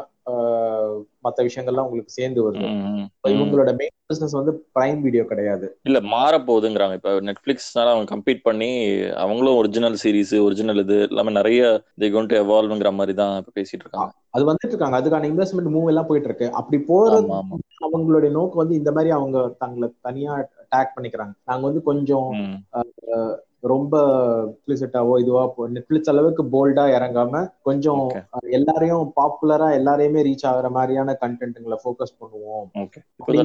[1.26, 2.68] மத்த விஷயங்கள்லாம் உங்களுக்கு சேர்ந்து வருது.
[3.32, 5.68] இவங்களோட மெயின் பிசினஸ் வந்து பிரைம் வீடியோ கிடையாது.
[5.88, 8.70] இல்ல மாற போகுதுங்கிறாங்க இப்ப நெட்ஃபிளிக்ஸ்னால அவங்க கம்பீட் பண்ணி
[9.24, 11.62] அவங்களும் ஒரிஜினல் சீரிஸ் ஒரிஜினல் இது எல்லாமே நிறைய
[12.04, 14.12] தி கோன் டு எவால்வ்ங்கிற மாதிரி தான் இப்ப பேசிட்டு இருக்காங்க.
[14.36, 15.00] அது வந்துட்டு இருக்காங்க.
[15.02, 16.50] அதுக்கான இன்வெஸ்ட்மெண்ட் மூவ் எல்லாம் போயிட்டு இருக்கு.
[16.60, 17.30] அப்படி போறது
[17.88, 20.34] அவங்களுடைய நோக்கம் வந்து இந்த மாதிரி அவங்க தங்களை தனியா
[20.76, 21.34] டேக் பண்ணிக்கிறாங்க.
[21.46, 22.30] நாங்க வந்து கொஞ்சம்
[23.70, 23.96] ரொம்ப
[24.44, 25.42] எக்ஸ்பிளிசிட்டாவோ இதுவா
[25.74, 28.06] நெட்ஃபிளிக்ஸ் அளவுக்கு போல்டா இறங்காம கொஞ்சம்
[28.50, 32.68] எல்லாரையும் பாப்புலரா எல்லாரையுமே ரீச் ஆகுற மாதிரியான கண்டென்ட்டுங்களை ஃபோக்கஸ் பண்ணுவோம்.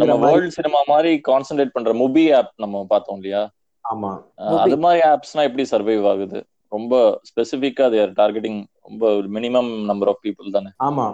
[0.04, 3.42] நம்ம வேர்ல்ட் சினிமா மாதிரி கான்சென்ட்ரேட் பண்ற முபி ஆப் நம்ம பார்த்தோம் இல்லையா?
[3.84, 4.12] ஆமா.
[4.58, 6.40] அது மாதிரி ஆப்ஸ்னா எப்படி சர்வைவ் ஆகுது?
[6.76, 6.94] ரொம்ப
[7.30, 9.04] ஸ்பெசிஃபிக்கா தேர் டார்கெட்டிங் ரொம்ப
[9.36, 10.70] மினிமம் நம்பர் ஆஃப் பீப்புள் தானே.
[10.86, 11.06] ஆமா.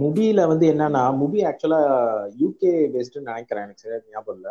[0.00, 1.80] முபியில வந்து என்னன்னா முபி ஆக்சுவலா
[2.40, 4.50] யூகே பேஸ்ட்னு நினைக்கிறேன் எனக்கு சரியா ஞாபகம் இல்ல.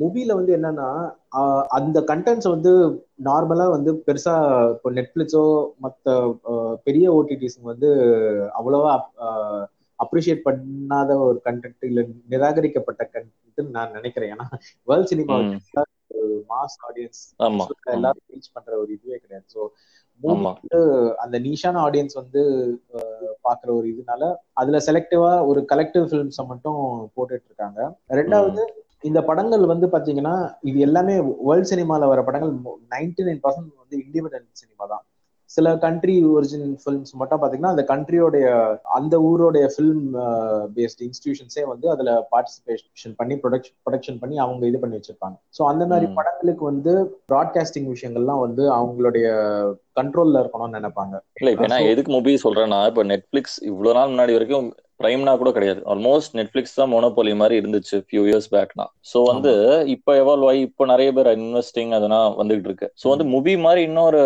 [0.00, 0.88] முபியில வந்து என்னன்னா
[1.70, 2.72] அந்த கண்டென்ட்ஸ் வந்து
[3.28, 4.34] நார்மலா வந்து பெருசா
[4.74, 5.44] இப்போ நெட்ஃபிளிக்ஸோ
[5.80, 6.16] மத்த
[6.86, 7.90] பெரிய ஓடிடிஸ் வந்து
[8.58, 8.92] அவ்வளவா
[9.98, 13.36] அப்ரிஷியேட் பண்ணாத ஒரு கண்டென்ட் இல்ல நிராகரிக்கப்பட்ட கண்டென்ட்
[13.76, 14.32] நான் நினைக்கிறேன்.
[14.34, 14.46] ஏன்னா
[14.88, 15.36] வேர்ல்ட் சினிமா
[16.10, 17.20] ஒரு மாஸ் ஆடியன்ஸ்
[17.96, 19.46] எல்லாரும் ரீச் பண்ற ஒரு இதுவே கிடையாது.
[19.54, 19.60] ஸோ
[21.24, 22.40] அந்த நீஷான ஆடியன்ஸ் வந்து
[23.46, 24.22] பாக்குற ஒரு இதுனால
[24.60, 26.80] அதுல செலக்டிவா ஒரு கலெக்டிவ் ஃபிலிம்ஸை மட்டும்
[27.16, 27.80] போட்டுட்டு இருக்காங்க
[28.20, 28.62] ரெண்டாவது
[29.04, 30.34] இந்த படங்கள் வந்து பாத்தீங்கன்னா
[30.68, 31.14] இது எல்லாமே
[31.48, 32.52] வேர்ல்ட் சினிமால வர படங்கள்
[32.94, 35.04] நைன்டி நைன் பர்சன்ட் வந்து இண்டிபெண்டன்ட் சினிமா தான்.
[35.50, 38.46] சில கண்ட்ரி ஒரிஜினல் ஃபிலிம்ஸ் மட்டும் பாத்தீங்கன்னா அந்த கண்ட்ரியோடைய
[38.98, 40.02] அந்த ஊரோடைய ஃபிலிம்
[40.76, 45.36] பேஸ்ட் இன்ஸ்டிடியூஷன்ஸே வந்து அதுல பார்ட்டிசிபேஷன் பண்ணி ப்ரொடக்ஷன் ப்ரொடக்ஷன் பண்ணி அவங்க இது பண்ணி வச்சிருப்பாங்க.
[45.58, 46.08] ஸோ அந்த மாதிரி.
[46.18, 46.92] படங்களுக்கு வந்து
[47.32, 49.28] ப்ராட்காஸ்டிங் விஷயங்கள்லாம் வந்து அவங்களுடைய
[50.00, 51.14] கண்ட்ரோல்ல இருக்கணும்னு நினைப்பாங்க.
[51.40, 54.68] இல்ல இப்ப நான் எதுக்கு மூவி சொல்றேன்னா இப்ப நெட்ஃபிளிக்ஸ் இவ்வளவு நாள் முன்னாடி வரைக்கும்
[55.02, 55.80] பிரைம்னா கூட கிடையாது.
[55.92, 59.52] ஆல்மோஸ்ட் நெட்ஃபிளிக்ஸ் தான் மோனோபோலி மாதிரி இருந்துச்சு ஃபியூ இயர்ஸ் பேக்னா சோ வந்து
[59.94, 62.88] இப்ப எவால்வ் ஆகி இப்ப நிறைய பேர் இன்வெஸ்டிங் அதெல்லாம் வந்துகிட்டு இருக்கு.
[63.02, 64.22] சோ வந்து மூவி மாதிரி இன்னொரு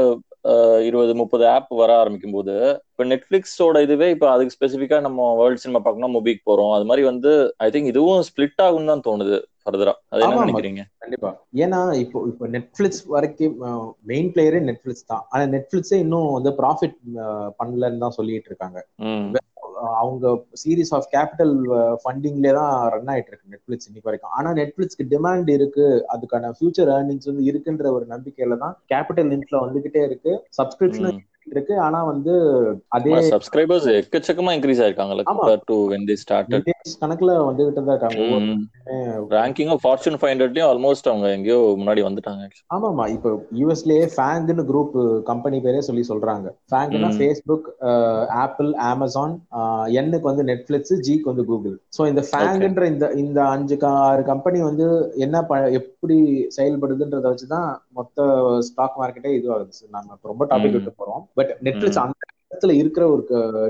[0.87, 2.55] இருபது முப்பது ஆப் வர ஆரம்பிக்கும் போது
[2.90, 6.72] இப்ப நெட்ஃபிளிக்ஸோட இதுவே இப்ப அதுக்கு ஸ்பெசிஃபிக்கா நம்ம வேர்ல்ட் சினிமா பார்க்கணும் மூவிக்கு போறோம்.
[6.76, 7.33] அது மாதிரி வந்து
[7.66, 10.40] ஐ திங்க் இதுவும் ஸ்பிளிட் ஆகும் தான் தோணுது ஃபர்தரா அது என்ன.
[10.44, 10.83] நினைக்கிறீங்க?
[11.02, 11.31] கண்டிப்பா.
[11.64, 13.57] ஏன்னா இப்போ இப்போ நெட்ஃபிளிக்ஸ் வரைக்கும்
[14.12, 15.24] மெயின் பிளேயரே நெட்ஃபிளிக்ஸ் தான்.
[15.33, 16.98] ஆனா நெட்ஃபிளிக்ஸே இன்னும் வந்து ப்ராஃபிட்
[17.61, 18.81] பண்ணலன்னு தான் சொல்லிட்டு இருக்காங்க.
[20.00, 21.54] அவங்க சீரீஸ் ஆஃப் கேபிட்டல்
[22.02, 24.35] ஃபண்டிங்லேயே தான் ரன் ஆயிட்டு இருக்கு நெட்ஃபிளிக்ஸ் இன்னைக்கு வரைக்கும்.
[24.38, 25.87] ஆனா நெட்ஃபிளிக்ஸ்க்கு டிமாண்ட் இருக்கு.
[26.14, 30.35] அதுக்கான ஃபியூச்சர் ஏர்னிங்ஸ் வந்து இருக்குன்ற ஒரு நம்பிக்கையில தான் கேபிட்டல் இன்ஃப்ளோ வந்துகிட்டே இருக்கு.
[30.61, 31.74] சப்ஸ்கிரிப்ஷன் இருக்கு.
[31.85, 32.35] ஆனா வந்து
[32.96, 35.33] அதே சப்ஸ்கிரைபர்ஸ் எக்கச்சக்கமா இன்க்ரீஸ் ஆயிருக்காங்கல்ல ஆமா.
[35.33, 35.76] Compare to
[36.11, 38.59] the started millions கணக்குல வந்துகிட்டு தான் இருக்காங்க.
[39.35, 42.66] ரேங்கிங் ஃபார்ச்சூன் ஃபைவ் ஹண்ட்ரட்லயும் ஆல்மோஸ்ட் அவங்க எங்கேயோ முன்னாடி வந்துட்டாங்க actually.
[42.76, 44.96] ஆமாமா இப்போ யூஎஸ்லயே ஃபேங்க்னு குரூப்
[45.31, 46.48] கம்பெனி பேரே சொல்லி சொல்றாங்க.
[46.70, 47.11] ஃபேங்க்னா.
[47.18, 47.68] ஃபேஸ்புக்
[48.44, 49.35] ஆப்பிள் அமேசான்
[50.00, 54.87] எண்ணுக்கு வந்து நெட்ஃபிளிக்ஸ் ஜிக்கு வந்து கூகுள் ஸோ இந்த ஃபேங்க்ன்ற இந்த இந்த அஞ்சு ஆறு கம்பெனி வந்து
[55.24, 55.44] என்ன
[55.81, 56.16] எப்படி
[56.57, 58.26] செயல்படுதுன்றத வச்சுதான் மொத்த
[58.61, 60.72] ஸ்டாக் மார்க்கெட்டே இதுவாகுது சார் இப்ப ரொம்ப டாபிக்.
[60.72, 61.22] விட்டு போறோம்.
[61.35, 63.22] பட் நெட்ஃபிளிக்ஸ் அந்த இடத்துல இருக்கிற ஒரு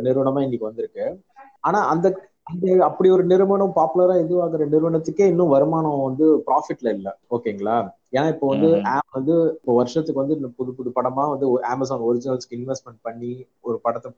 [0.03, 1.07] நிறுவனமா இன்னைக்கு வந்திருக்கு.
[1.61, 2.07] ஆனா அந்த
[2.43, 7.09] அந்த அப்படி ஒரு நிறுவனம் பாப்புலரா இதுவாகிற நிறுவனத்துக்கே இன்னும் வருமானம் வந்து ப்ராஃபிட்ல இல்ல.
[7.31, 7.77] ஓகேங்களா
[8.13, 8.67] ஏன்னா இப்போ வந்து.
[8.85, 14.13] ஆப் வந்து இப்போ வருஷத்துக்கு வந்து புது புது படமா வந்து அமேசான் ஒரிஜினல்ஸ்க்கு இன்வெஸ்ட்மெண்ட் பண்ணி ஒரு படத்தை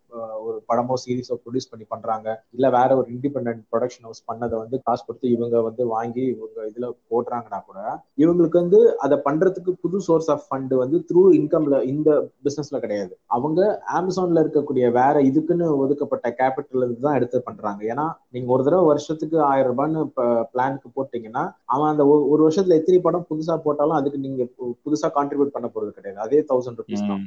[0.44, 2.44] ஒரு படமோ சீரிஸோ ப்ரொடியூஸ் பண்ணி பண்றாங்க.
[2.50, 6.90] இல்ல வேற ஒரு இண்டிபெண்டன்ட் ப்ரொடக்ஷன் ஹவுஸ் பண்ணதை வந்து காசு கொடுத்து இவங்க வந்து வாங்கி இவங்க இதுல
[7.10, 7.78] போடுறாங்கன்னா கூட
[8.18, 13.18] இவங்களுக்கு வந்து அதை பண்றதுக்கு புது சோர்ஸ் ஆஃப் ஃபண்ட் வந்து த்ரூ இன்கம்ல இந்த பிசினஸ்ல கிடையாது.
[13.26, 17.94] அவங்க அமேசான்ல இருக்கக்கூடிய வேற இதுக்குன்னு ஒதுக்கப்பட்ட கேபிட்டல் தான் எடுத்து பண்றாங்க.
[17.94, 20.10] ஏன்னா நீங்க ஒரு தடவை வருஷத்துக்கு ஆயிரம் ரூபான்னு
[20.54, 24.42] பிளானுக்கு போட்டீங்கன்னா அவன் அந்த ஒரு- வருஷத்துல எத்தனை படம் புதுசா போட்டாலும் அதுக்கு நீங்க
[24.84, 26.18] புதுசா கான்ட்ரிபியூட் பண்ண போறது கிடையாது.
[26.26, 27.24] அதே தௌசண்ட் ருபீஸ் தான்.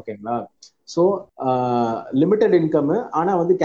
[0.00, 0.36] ஓகேங்களா
[0.94, 1.02] ஸோ
[2.22, 3.56] லிமிட்டெட் இன்கம் ஆனா வந்து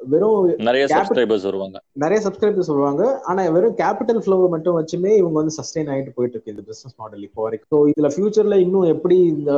[0.00, 1.78] வெறும் நிறைய சப்ஸ்கிரைபர்ஸ் வருவாங்க.
[2.02, 3.02] நிறைய சப்ஸ்கிரைபர்ஸ் வருவாங்க.
[3.30, 7.26] ஆனா வெறும் கேபிட்டல் ஃப்ளோவை மட்டும் வச்சுமே இவங்க வந்து சஸ்டெயின் ஆகிட்டு போயிட்டு இருக்கு இந்த பிசினஸ் மாடல்
[7.26, 7.70] இப்போ வரைக்கும்.
[7.72, 9.52] ஸோ இதுல ஃபியூச்சர்ல இன்னும் எப்படி இந்த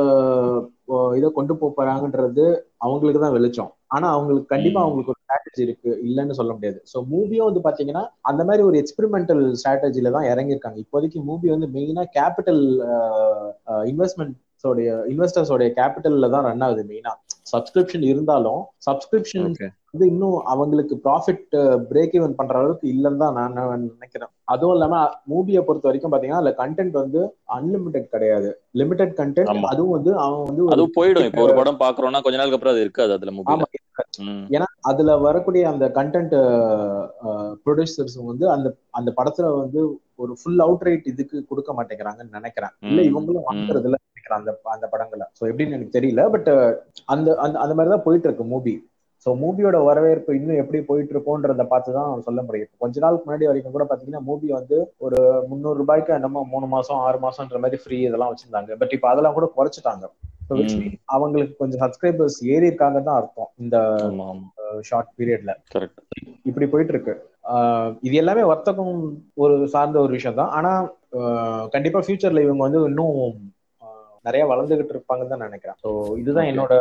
[1.17, 2.45] இதை கொண்டு போறாங்கன்றது
[2.85, 3.71] அவங்களுக்கு தான் வெளிச்சம்.
[3.95, 4.79] ஆனா அவங்களுக்கு கண்டிப்பா.
[4.81, 6.79] அவங்களுக்கு ஒரு ஸ்ட்ராட்டஜி இருக்கு இல்லைன்னு சொல்ல முடியாது.
[6.91, 10.79] ஸோ மூவியும் வந்து பாத்தீங்கன்னா அந்த மாதிரி ஒரு எக்ஸ்பெரிமெண்டல் ஸ்ட்ராட்டஜில தான் இறங்கியிருக்காங்க.
[10.85, 12.63] இப்போதைக்கு மூவி வந்து மெயினா கேபிட்டல்
[13.91, 17.13] இன்வெஸ்ட்மெண்ட்ஸோடைய இன்வெஸ்டர்ஸோடைய கேபிட்டல்ல தான் ரன் ஆகுது மெயினா
[17.45, 19.47] சப்ஸ்கிரிப்ஷன் இருந்தாலும் சப்ஸ்கிரிப்ஷன்
[19.93, 21.55] வந்து இன்னும் அவங்களுக்கு ப்ராஃபிட்
[21.89, 24.31] பிரேக் ஈவன் பண்ற அளவுக்கு இல்லைன்னு தான் நான் நான் நினைக்கிறேன்.
[24.53, 24.95] அதுவும் இல்லாம
[25.31, 27.21] மூவியை பொறுத்த வரைக்கும் பாத்தீங்கன்னா அதுல கண்டென்ட் வந்து
[27.57, 28.49] அன்லிமிட்டெட் கிடையாது.
[28.81, 29.51] Limited content.
[29.71, 31.27] அதுவும் வந்து அவன் வந்து அதுவும் போயிடும்.
[31.29, 33.67] இப்போ ஒரு படம் பாக்குறோம்னா கொஞ்ச நாளுக்கு அப்புறம் அது இருக்காது அதுல ஆமா
[34.49, 36.35] ஏன்னா அதுல வரக்கூடிய அந்த கண்டென்ட்
[37.65, 39.81] ப்ரொடியூசர்ஸ் வந்து அந்த அந்த படத்துல வந்து
[40.15, 42.73] ஒரு ஃபுல் அவுட் ரைட் இதுக்கு கொடுக்க மாட்டேங்கிறாங்கன்னு நினைக்கிறேன்.
[42.89, 43.83] இல்ல இவங்களும் ம்.
[44.23, 46.49] நினைக்கிறேன் அந்த அந்த படங்களை ஸோ எப்படின்னு எனக்கு தெரியல பட்
[47.13, 48.75] அந்த அந்த அந்த மாதிரி தான் போயிட்டு இருக்கு மூவி
[49.25, 52.67] ஸோ மூவியோட வரவேற்பு இன்னும் எப்படி போயிட்டு இருக்கோன்றத பார்த்து தான் சொல்ல முடியும்.
[52.67, 57.01] இப்ப கொஞ்ச நாளுக்கு முன்னாடி வரைக்கும் கூட பாத்தீங்கன்னா மூவி வந்து ஒரு முந்நூறு ரூபாய்க்கு என்னமோ மூணு மாசம்
[57.05, 58.77] ஆறு மாசம்ன்ற மாதிரி ஃப்ரீ இதெல்லாம் வச்சிருந்தாங்க.
[58.81, 60.05] பட் இப்போ அதெல்லாம் கூட குறைச்சிட்டாங்க.
[61.09, 63.77] அவங்களுக்கு கொஞ்சம் சப்ஸ்கிரைபர்ஸ் ஏறி இருக்காங்க தான் அர்த்தம் இந்த
[64.89, 66.01] ஷார்ட் பீரியட்ல கரெக்ட்
[66.49, 67.13] இப்படி போயிட்டு இருக்கு
[67.51, 68.93] ஆஹ் இது எல்லாமே வர்த்தகம்
[69.43, 70.71] ஒரு சார்ந்த ஒரு விஷயம் தான் ஆனா
[71.73, 73.17] கண்டிப்பா ஃபியூச்சர்ல இவங்க வந்து இன்னும்
[74.27, 75.77] நிறைய வளர்ந்துகிட்டு இருப்பாங்கன்னு தான் நினைக்கிறேன்.
[75.83, 75.89] ஸோ
[76.21, 76.49] இதுதான்.
[76.51, 76.73] என்னோட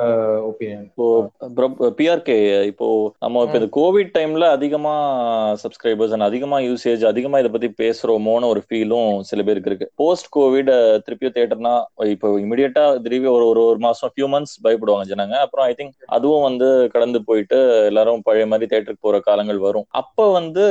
[0.48, 1.07] ஒப்பீனியன் இப்போ
[2.00, 2.37] பிஆர்கே
[2.70, 2.87] இப்போ
[3.24, 4.94] நம்ம இப்போ இந்த கோவிட் டைம்ல அதிகமா
[5.64, 9.88] சப்ஸ்கிரைபர்ஸ் அண்ட் அதிகமா யூசேஜ் அதிகமா இதை பத்தி பேசுறோமோன்னு ஒரு ஃபீலும் சில பேருக்கு இருக்கு.
[10.02, 10.70] போஸ்ட் கோவிட்
[11.07, 11.74] திருப்பியும் தேட்டர்னா
[12.14, 15.37] இப்போ இமிடியட்டா திருப்பி ஒரு ஒரு ஒரு மாசம் ஃபியூ மந்த்ஸ் பயப்படுவாங்க ஜனங்க.
[15.46, 17.59] அப்புறம் ஐ திங்க் அதுவும் வந்து கடந்து போயிட்டு
[17.90, 19.88] எல்லாரும் பழைய மாதிரி தேட்டருக்கு போற காலங்கள் வரும்.
[20.02, 20.64] அப்ப வந்து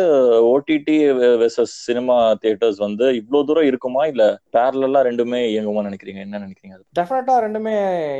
[0.53, 0.97] ஓடிடி
[1.43, 4.01] வெர்சஸ் சினிமா தியேட்டர்ஸ் வந்து இவ்வளவு தூரம் இருக்குமா?
[4.13, 4.23] இல்ல
[4.57, 6.21] பேரலா ரெண்டுமே இயங்குமா நினைக்கிறீங்க?
[6.27, 6.59] என்ன நினைக்கிறீங்க?
[6.63, 7.73] அது டெஃபினட்டா ரெண்டுமே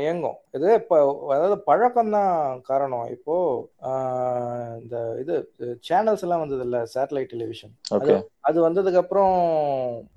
[0.04, 0.38] இயங்கும்.
[0.56, 0.96] இது இப்போ
[1.34, 2.32] அதாவது பழக்கம் தான்
[2.70, 3.04] காரணம்.
[3.16, 3.34] இப்போ
[4.82, 5.34] இந்த இது
[5.88, 7.74] சேனல்ஸ் எல்லாம் வந்தது இல்ல சேட்டலைட் டெலிவிஷன்
[8.48, 9.34] அது வந்ததுக்கு அப்புறம்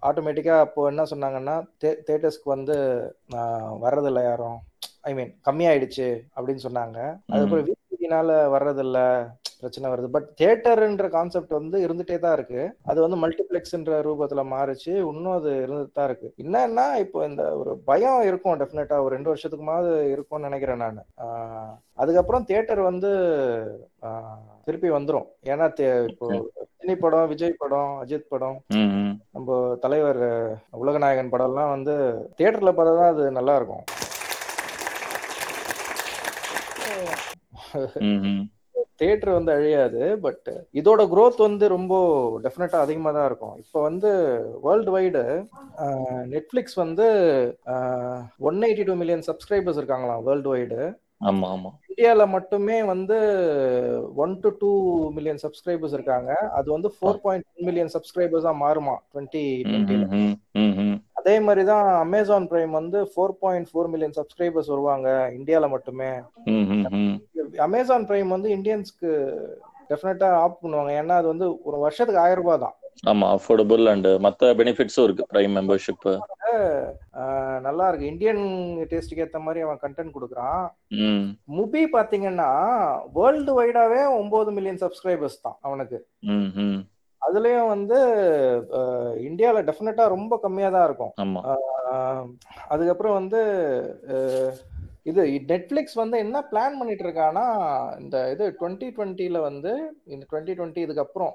[0.09, 1.55] ஆட்டோமேட்டிக்கா அப்போ என்ன சொன்னாங்கன்னா
[2.07, 2.77] தேட்டர்ஸ்க்கு வந்து
[3.85, 4.59] வர்றதில்ல யாரும்.
[5.09, 6.99] ஐ மீன் கம்மியாயிடுச்சு அப்படின்னு சொன்னாங்க.
[7.31, 8.99] அதுக்கப்புறம் விசிடினால வர்றதில்ல.
[9.65, 10.10] பிரச்சனை வருது.
[10.15, 12.63] பட் தியேட்டர்ன்ற கான்செப்ட் வந்து இருந்துட்டே தான் இருக்கு.
[12.91, 14.91] அது வந்து மல்டிப்ளெக்ஸ்ன்ற ரூபத்துல மாறுச்சு.
[15.12, 16.30] இன்னும் அது இருந்துட்டு தான் இருக்கு.
[16.43, 21.01] என்னன்னா இப்போ இந்த ஒரு பயம் இருக்கும் டெஃபினட்டா ஒரு ரெண்டு வருஷத்துக்குமாவது இருக்கும்னு நினைக்கிறேன் நான்.
[22.04, 23.12] அதுக்கப்புறம் தியேட்டர் வந்து
[24.67, 25.28] திருப்பி வந்துரும்.
[25.51, 25.65] ஏன்னா
[26.12, 26.28] இப்போ
[26.62, 28.58] ரஜினி படம் விஜய் படம் அஜித் படம்
[29.36, 30.21] நம்ம தலைவர்
[30.82, 31.95] உலகநாயகன் படம்லாம் வந்து
[32.39, 33.86] தியேட்டர்ல பார்த்தா தான் அது நல்லா இருக்கும்.
[38.99, 40.47] தியேட்டர் வந்து அழியாது பட்
[40.79, 41.93] இதோட growth வந்து ரொம்ப
[42.45, 43.55] டெஃபினட்டா அதிகமா தான் இருக்கும்.
[43.63, 44.12] இப்போ வந்து
[44.65, 45.23] வேர்ல்டு வைடு
[46.34, 47.08] நெட்ஃபிளிக்ஸ் வந்து
[48.49, 50.79] one eighty two million subscribers இருக்காங்களாம் வேர்ல்டு வைடு
[51.29, 51.69] ஆமா ஆமா.
[51.89, 53.17] இந்தியால மட்டுமே வந்து
[54.23, 54.71] one to two
[55.17, 56.31] million subscribers இருக்காங்க.
[56.58, 60.08] அது வந்து ஃபோர் பாயிண்ட் மில்லியன் சப்ஸ்கிரைபர்ஸா மாறுமா டுவெண்ட்டி டுவெண்ட்டில
[61.25, 65.07] அதே மாதிரி தான் அமேசான் பிரைம் வந்து four point four million subscribers வருவாங்க
[65.38, 66.09] இந்தியால மட்டுமே.
[67.65, 69.11] அமேசான் பிரைம் வந்து இந்தியன்ஸ்க்கு
[69.89, 70.91] டெஃபினட்டா ஆப் பண்ணுவாங்க.
[71.01, 72.75] ஏன்னா அது வந்து ஒரு வருஷத்துக்கு ஆயிரம் ரூபாய் தான்.
[73.11, 75.29] ஆமா அஃபோர்டபுள் அண்ட் மத்த பெனிஃபிட்ஸும் இருக்கு.
[75.33, 76.07] பிரைம் மெம்பர்ஷிப்
[77.67, 78.11] நல்லா இருக்கு.
[78.13, 78.43] இந்தியன்
[78.91, 80.63] டேஸ்ட்டுக்கு ஏத்த மாதிரி அவன் கண்டென்ட் கொடுக்குறான்.
[81.57, 82.49] முபி பாத்தீங்கன்னா
[83.17, 85.99] வேர்ல்டு வைடாவே ஒன்பது மில்லியன் சப்ஸ்கிரைபர்ஸ் தான் அவனுக்கு.
[87.27, 87.97] அதுலயும் வந்து
[88.79, 91.13] ஆஹ் இந்தியால டெஃபினட்டா ரொம்ப கம்மியா தான் இருக்கும்.
[92.73, 93.41] அதுக்கப்புறம் வந்து
[95.11, 97.43] இது நெட்ஃபிளிக்ஸ் வந்து என்ன பிளான் பண்ணிட்டு இருக்கான்னா
[97.99, 99.71] இந்த இது டுவெண்ட்டி டுவெண்ட்டில வந்து
[100.05, 101.33] இந்த டுவெண்ட்டி டுவெண்ட்டி இதுக்கப்புறம்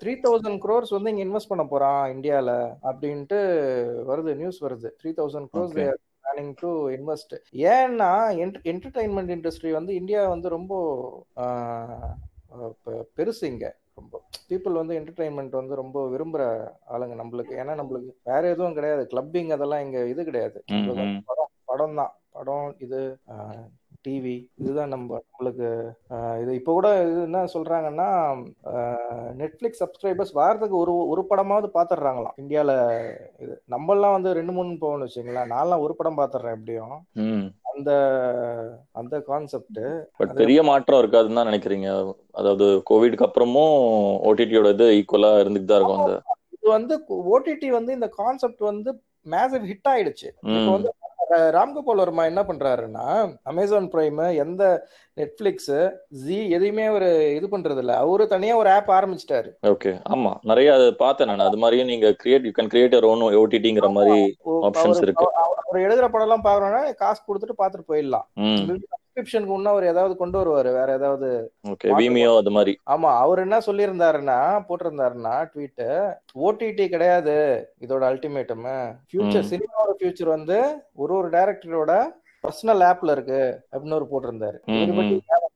[0.00, 2.50] த்ரீ தௌசண்ட் க்ரோர்ஸ் வந்து இங்க இன்வெஸ்ட் பண்ண போறான் இந்தியால
[2.90, 3.38] அப்படின்ட்டு
[4.10, 4.88] வருது நியூஸ் வருது.
[5.00, 5.74] Three thousand crores.
[6.24, 7.34] Planning to invest
[7.70, 8.10] ஏன்னா
[8.72, 10.72] என்டர்டைன்மெண்ட் இண்டஸ்ட்ரி வந்து இந்தியா வந்து ரொம்ப
[13.16, 13.66] பெருசு இங்க.
[14.00, 14.16] ரொம்ப
[14.50, 16.42] பீப்புள் வந்து என்டர்டைன்மெண்ட் வந்து ரொம்ப விரும்புற
[16.94, 17.52] ஆளுங்க நம்மளுக்கு.
[17.62, 19.02] ஏன்னா நம்மளுக்கு வேற எதுவும் கிடையாது.
[19.12, 20.58] கிளப்பிங் அதெல்லாம் இங்க இது கிடையாது.
[21.28, 23.00] படம் படம் தான் படம் இது
[24.04, 25.68] டிவி இதுதான் நம்ம நம்மளுக்கு
[26.42, 26.50] இது.
[26.58, 28.08] இப்போ கூட இது என்ன சொல்றாங்கன்னா
[29.40, 32.72] நெட்ஃபிளிக்ஸ் சப்ஸ்கிரைபர்ஸ் வாரத்துக்கு ஒரு ஒரு படமாவது பாத்துடுறாங்களாம் இந்தியால
[33.44, 33.54] இது.
[33.74, 36.96] நம்மளாம் வந்து ரெண்டு மூணு போகணும்னு வச்சுங்களேன் நான்லாம் ஒரு படம் பாத்துடுறேன் எப்படியும்.
[37.72, 37.90] அந்த
[39.00, 39.82] அந்த கான்செப்ட்
[40.20, 41.90] பட் பெரிய மாற்றம் இருக்காதுன்னு தான் நினைக்கிறீங்க?
[42.40, 43.76] அதாவது கோவிட்க்கு அப்புறமும்
[44.30, 46.16] ஓடிடியோட இது ஈக்குவலா இருந்துட்டு தான் இருக்கும் அந்த
[46.56, 46.94] இது வந்து
[47.34, 48.90] ஓடிடி வந்து இந்த கான்செப்ட் வந்து
[49.32, 50.28] மேசிவ் ஹிட் ஆயிடுச்சு.
[50.56, 50.90] இப்போ வந்து
[51.30, 58.28] ராம்கோபால் வர்மா என்ன பண்றாருன்னா அமேசான் பிரைம் எந்த நெட்ஃபிளிக்ஸ் ஜி எதையுமே ஒரு இது பண்றது இல்ல அவரு
[58.28, 59.50] தனியா ஒரு ஆப் ஆரம்பிச்சிட்டாரு.
[59.66, 60.34] ஓகே ஆமா.
[60.42, 61.38] நிறைய அது பார்த்தேன் நான்.
[61.38, 65.34] அது மாதிரியும் நீங்க create you can create own ஓடிடிங்கிற மாதிரி ஆப்ஷன்ஸ் அவரு இருக்கு.
[65.34, 68.26] அவ- அவர் எழுதுற படம் எல்லாம் பாக்குறோம்னா காசு கொடுத்துட்டு பாத்துட்டு போயிடலாம்.
[69.20, 71.28] சப்ஸ்கிரிப்ஷனுக்கு இன்னும் அவர் ஏதாவது கொண்டு வருவாரு வேற ஏதாவது
[71.72, 72.72] ஓகே விமியோ அது மாதிரி.
[72.90, 75.84] ஆமா அவர் என்ன சொல்லியிருந்தாருன்னா போட்டிருந்தாருன்னா ட்வீட்
[76.46, 77.36] ஓடிடி கிடையாது
[77.84, 78.66] இதோட அல்டிமேட்டம்
[79.10, 79.48] ஃபியூச்சர்.
[79.50, 80.58] சினிமாவோட ஃபியூச்சர் வந்து
[81.02, 81.92] ஒரு ஒரு டைரக்டரோட
[82.44, 83.40] பர்சனல் ஆப்ல இருக்கு
[83.72, 84.58] அப்படின்னு ஒரு போட்டிருந்தாரு.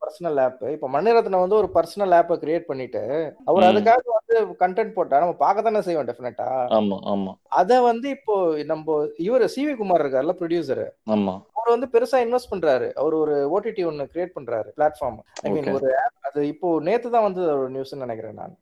[0.02, 3.02] பர்சனல் ஆப் இப்ப மணிரத்னம் வந்து ஒரு பர்சனல் ஆப்பை கிரியேட் பண்ணிட்டு
[3.48, 3.66] அவர்.
[3.68, 7.32] அதுக்காக வந்து கண்டென்ட் போட்டா நம்ம பார்க்க தானே செய்வோம் டெஃபினட்டா ஆமா ஆமா.
[7.60, 8.34] அத வந்து இப்போ
[8.72, 10.84] நம்ம இவர் சிவி குமார் இருக்கார்ல ப்ரொடியூசர்
[11.16, 11.34] ஆமா.
[11.56, 12.88] அவர் வந்து பெருசா இன்வெஸ்ட் பண்றாரு.
[13.00, 15.72] அவர் ஒரு ஓடிடி ஒன்னு கிரியேட் பண்றாரு பிளாட்ஃபார்ம் ஐ மீன்.
[15.78, 16.14] ஒரு app.
[16.30, 18.54] அது இப்போ நேத்து தான் வந்து ஒரு நியூஸ் நினைக்கிறேன் நான்.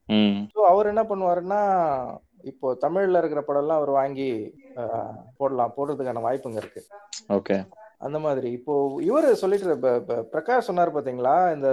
[0.54, 1.60] ஸோ அவர் என்ன பண்ணுவாருன்னா
[2.52, 4.30] இப்போ தமிழ்ல இருக்கிற படம்லாம் அவர் வாங்கி
[5.40, 6.82] போடலாம் போடுறதுக்கான வாய்ப்புங்க இருக்கு.
[7.38, 7.58] ஓகே
[8.02, 8.50] அந்த மாதிரி.
[8.50, 9.76] இப்போ இவர் சொல்லிட்டு
[10.32, 11.54] பிரகாஷ் சொன்னார் பாத்தீங்களா?
[11.54, 11.68] இந்த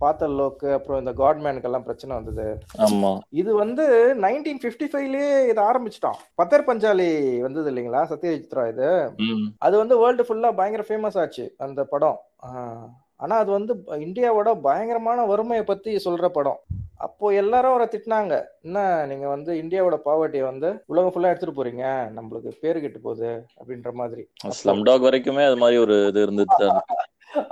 [0.00, 2.46] பாத்தல் லோக்கு அப்புறம் இந்த காட்மேனுக்கெல்லாம் பிரச்சனை வந்தது.
[2.78, 3.10] ஆமா.
[3.30, 3.84] இது வந்து
[4.20, 6.18] நைன்டீன் பிப்டி ஃபைவ்லயே இதை ஆரம்பிச்சிட்டான்.
[6.42, 8.02] பத்தர் பஞ்சாலி வந்தது இல்லைங்களா?
[8.12, 8.88] சத்யஜித்ரா இது.
[9.16, 9.46] ம்.
[9.58, 12.20] அது வந்து வேர்ல்டு ஃபுல்லா பயங்கர ஃபேமஸ் ஆச்சு அந்த படம்.
[13.16, 16.60] ஆனா அது வந்து இந்தியாவோட பயங்கரமான வறுமையை பத்தி சொல்ற படம்.
[17.06, 18.34] அப்போ எல்லாரும் அவரை திட்டினாங்க.
[18.66, 18.80] என்ன
[19.10, 21.86] நீங்க வந்து இந்தியாவோட பாவர்ட்டியை வந்து உலகம் ஃபுல்லா எடுத்துட்டு போறீங்க?
[22.18, 23.30] நம்மளுக்கு பேரு கெட்டு போகுது
[23.60, 24.24] அப்படின்ற மாதிரி.
[24.60, 26.68] ஸ்லம் டாக் வரைக்குமே அது மாதிரி ஒரு இது இருந்துட்டு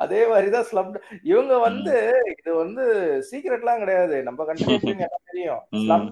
[0.05, 0.89] அதே மாதிரிதான் ஸ்லம்
[1.33, 1.95] இவங்க வந்து
[2.33, 2.83] இது வந்து
[3.29, 4.17] சீக்கிரட்லாம் கிடையாது.
[4.27, 5.63] நம்ம கண்ட்ரி எல்லாம் தெரியும்.
[5.83, 6.09] ஸ்லம்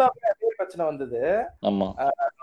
[0.59, 1.21] பிரச்சனை வந்தது.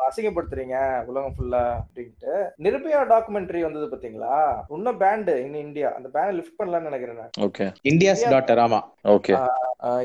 [0.08, 0.78] அசிங்கப்படுத்துறீங்க
[1.10, 2.34] உலகம் ஃபுல்லா அப்படின்ட்டு.
[2.66, 4.36] நிர்பயா டாக்குமெண்ட்ரி வந்தது பாத்தீங்களா
[4.76, 5.90] இன்னும் பேண்டு இன் இந்தியா.
[5.98, 7.34] அந்த பேண்ட் லிஃப்ட் பண்ணலாம்னு நினைக்கிறேன் நான்.
[7.48, 8.80] ஓகே இந்தியாஸ் டாட்டர் ஆமா.
[9.16, 9.36] Okay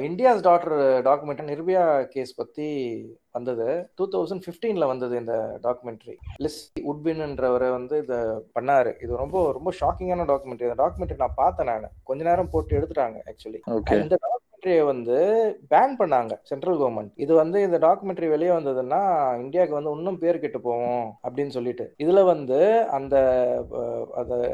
[0.09, 0.77] India's daughter
[1.09, 1.85] document Nirbhaya
[2.15, 2.69] case பத்தி
[3.37, 3.67] வந்தது.
[3.99, 5.35] டூ தௌசண்ட் ஃபிஃப்டீன்ல வந்தது இந்த
[5.67, 8.15] டாக்குமெண்ட்ரி லிஸ் உட்பின்ன்றவரை வந்து இத
[8.57, 8.93] பண்ணாரு.
[9.05, 11.89] இது ரொம்ப ரொம்ப ஷாக்கிங்கான டாக்குமெண்ட்ரி இந்த டாக்குமெண்ட்ரி நான் பார்த்தேன் நான்.
[12.11, 14.19] கொஞ்ச நேரம் போட்டு எடுத்துட்டாங்க ஆக்சுவலி ஓகே இந்த
[14.63, 15.17] டாக்குமெண்ட்ரியை வந்து
[15.73, 19.01] பேன் பண்ணாங்க சென்ட்ரல் கவர்மெண்ட் இது வந்து இந்த டாக்குமெண்ட்ரி வெளியே வந்ததுன்னா
[19.43, 21.85] இந்தியாவுக்கு வந்து இன்னும் பேர் கெட்டு போகும் அப்படின்னு சொல்லிட்டு.
[22.05, 22.59] இதுல வந்து
[22.99, 23.15] அந்த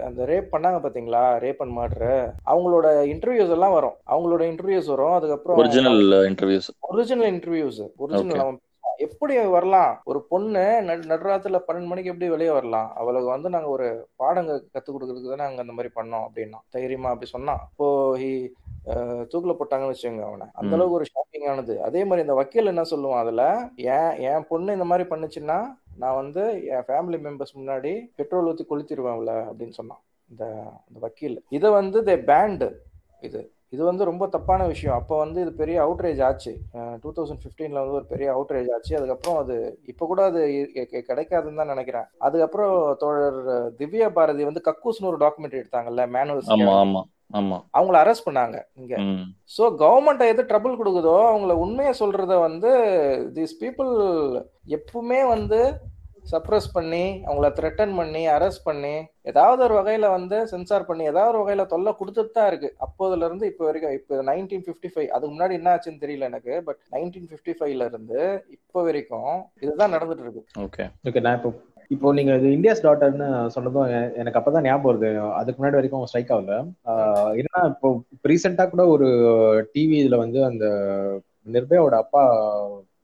[0.08, 1.24] அந்த ரேப் பண்ணாங்க பாத்தீங்களா?
[1.44, 2.14] ரேப் அண்ட் மர்டர்
[2.52, 3.96] அவங்களோட இன்டர்வியூஸ் எல்லாம் வரும்.
[4.14, 5.16] அவங்களோட இன்டர்வியூஸ் வரும்.
[5.18, 8.42] அதுக்கப்புறம் original interviews original interviews original.
[8.44, 8.60] அவன்.
[9.06, 9.90] எப்படி வரலாம்?
[10.10, 12.88] ஒரு பொண்ணு நடு நடுராத்துல பன்னெண்டு மணிக்கு எப்படி வெளியே வரலாம்?
[13.00, 13.86] அவளுக்கு வந்து நாங்க ஒரு
[14.22, 16.60] பாடங்க கத்து கொடுக்கறதுக்கு தானே அங்க அந்த மாதிரி பண்ணோம் அப்படின்னா.
[16.76, 17.88] தைரியமா அப்படி சொன்னான் இப்போ
[19.30, 20.46] தூக்குல போட்டாங்கன்னு வச்சுக்கோங்க அவனை.
[20.58, 20.72] அந்த.
[20.76, 23.44] அளவுக்கு ஒரு ஷாக்கிங்கானது அதே மாதிரி இந்த வக்கீல் என்ன சொல்லுவான் அதுல?
[23.96, 25.58] ஏன் என் பொண்ணு இந்த மாதிரி பண்ணுச்சுன்னா
[26.02, 26.42] நான் வந்து
[26.74, 30.44] என் ஃபேமிலி மெம்பர்ஸ் முன்னாடி பெட்ரோல் ஊத்தி கொளுத்திடுவேன் அவள அப்படின்னு சொன்னான் இந்த
[30.88, 31.36] இந்த வக்கீல்.
[31.56, 32.68] இதை வந்து தே பேண்டு
[33.22, 33.40] இது
[33.74, 34.96] இது வந்து ரொம்ப தப்பான விஷயம்.
[34.98, 36.52] அப்போ வந்து இது பெரிய அவுட்ரேஜ் ஆச்சு.
[37.02, 38.92] டூ தௌசண்ட் ஃபிஃப்டீன்ல வந்து ஒரு பெரிய அவுட்ரேஜ் ஆச்சு.
[38.98, 39.56] அதுக்கப்புறம் அது
[39.92, 40.40] இப்போ கூட அது
[41.10, 42.06] கிடைக்காதுன்னு தான் நினைக்கிறேன்.
[42.26, 43.40] அதுக்கப்புறம் தோழர்
[43.80, 46.48] திவ்யா பாரதி வந்து கக்கூஸ்னு ஒரு டாக்குமெண்ட்ரி எடுத்தாங்கல்ல மேனுவல்
[47.78, 48.94] அவங்கள அரெஸ்ட் பண்ணாங்க இங்க.
[49.56, 52.70] ஸோ கவர்மெண்ட் எது ட்ரபிள் கொடுக்குதோ அவங்கள உண்மையை சொல்றத வந்து
[53.36, 53.92] தீஸ் பீப்புள்
[54.78, 55.60] எப்பவுமே வந்து
[56.30, 58.94] சப்ரஸ் பண்ணி அவங்கள த்ரெட்டன் பண்ணி அரெஸ்ட் பண்ணி
[59.30, 62.68] ஏதாவது ஒரு வகையில வந்து சென்சார் பண்ணி ஏதாவது ஒரு வகையில தொல்லை கொடுத்துட்டு தான் இருக்கு.
[62.86, 66.80] அப்போதுல இருந்து இப்போ வரைக்கும் இப்போ நைன்டீன் ஃபிஃப்டி ஃபைவ் அதுக்கு முன்னாடி என்ன ஆச்சுன்னு தெரியல எனக்கு பட்
[66.94, 68.18] நைன்டீன் ஃபிஃப்டி ஃபைவ்ல இருந்து
[68.56, 69.32] இப்போ வரைக்கும்
[69.64, 70.42] இதுதான் நடந்துட்டு இருக்கு.
[70.66, 71.52] ஓகே ஓகே நான் இப்போ
[71.90, 73.88] இப்போ நீங்க இது இந்தியாஸ் டாட்டர்னு சொன்னதும்
[74.20, 75.08] எனக்கு அப்பதான் ஞாபகம் வருது.
[75.38, 76.54] அதுக்கு முன்னாடி வரைக்கும் ஸ்ட்ரைக் ஆகல.
[77.40, 77.88] என்னன்னா இப்போ
[78.30, 79.08] ரீசெண்டா கூட ஒரு
[79.74, 80.64] டிவி இதுல வந்து அந்த
[81.48, 82.22] நிர்பயாவோட அப்பா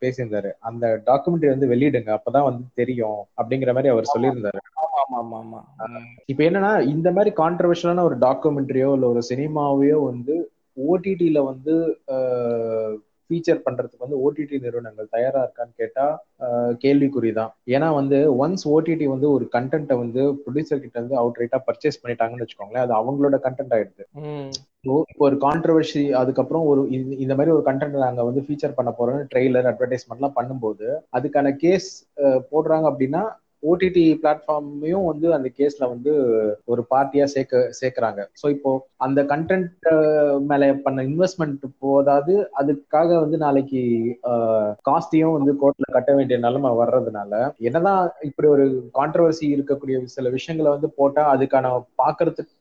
[0.01, 0.49] பேசியிருந்தாரு.
[0.59, 4.59] அந்த டாக்குமெண்ட்ரி வந்து வெளியிடுங்க அப்பதான் வந்து தெரியும் அப்படிங்கிற மாதிரி அவர் சொல்லியிருந்தாரு.
[4.83, 5.59] ஆமா ஆமா ஆமா ஆமா.
[6.31, 10.35] இப்போ என்னன்னா இந்த மாதிரி கான்ட்ரவர்ஷியலான ஒரு டாக்குமெண்ட்ரியோ இல்ல ஒரு சினிமாவையோ வந்து
[10.77, 11.73] ஓடிடில வந்து
[13.33, 17.51] ஃபீச்சர் பண்றதுக்கு வந்து ஓடிடி நிறுவனங்கள் தயாரா இருக்கான்னு கேட்டா ஆஹ் கேள்விக்குறிதான்.
[17.65, 22.45] ஏன்னா வந்து ஒன்ஸ் ஓடிடி வந்து ஒரு கண்டென்ட்டை வந்து ப்ரொடியூசர் கிட்ட இருந்து அவுட் ரைட்டா பர்ச்சேஸ் பண்ணிட்டாங்கன்னு
[22.45, 24.03] வச்சுக்கோங்களேன் அது அவங்களோட கண்டென்ட் ஆயிடுது.
[24.83, 29.69] இப்போ ஒரு கான்ட்ரவர்சி அதுக்கப்புறம் ஒரு இந்த- மாதிரி ஒரு கண்டென்ட் நாங்க வந்து ஃபீச்சர் பண்ண போறோம்னு ட்ரெய்லர்
[29.71, 31.89] அட்வர்டைஸ்மெண்ட்லாம் பண்ணும்போது அதுக்கான கேஸ்
[32.23, 33.21] போடுறாங்க அப்படின்னா
[33.69, 36.13] ஓடிடி பிளாட்ஃபார்மையும் வந்து அந்த கேஸ்ல வந்து
[36.73, 38.21] ஒரு பார்ட்டியா சேர்க்க சேர்க்கறாங்க.
[38.41, 38.71] ஸோ இப்போ
[39.05, 39.87] அந்த கண்டென்ட்
[40.49, 43.81] மேல பண்ண இன்வெஸ்ட்மெண்ட் போதாது அதுக்காக வந்து நாளைக்கு
[44.89, 47.31] காஸ்டையும் வந்து கோர்ட்ல கட்ட வேண்டிய நிலைமை வர்றதுனால
[47.69, 48.65] என்னதான் இப்படி ஒரு
[48.99, 51.71] கான்ட்ரவர்சி இருக்கக்கூடிய சில விஷயங்களை வந்து போட்டா அதுக்கான
[52.03, 52.51] பாக்குறதுக்கு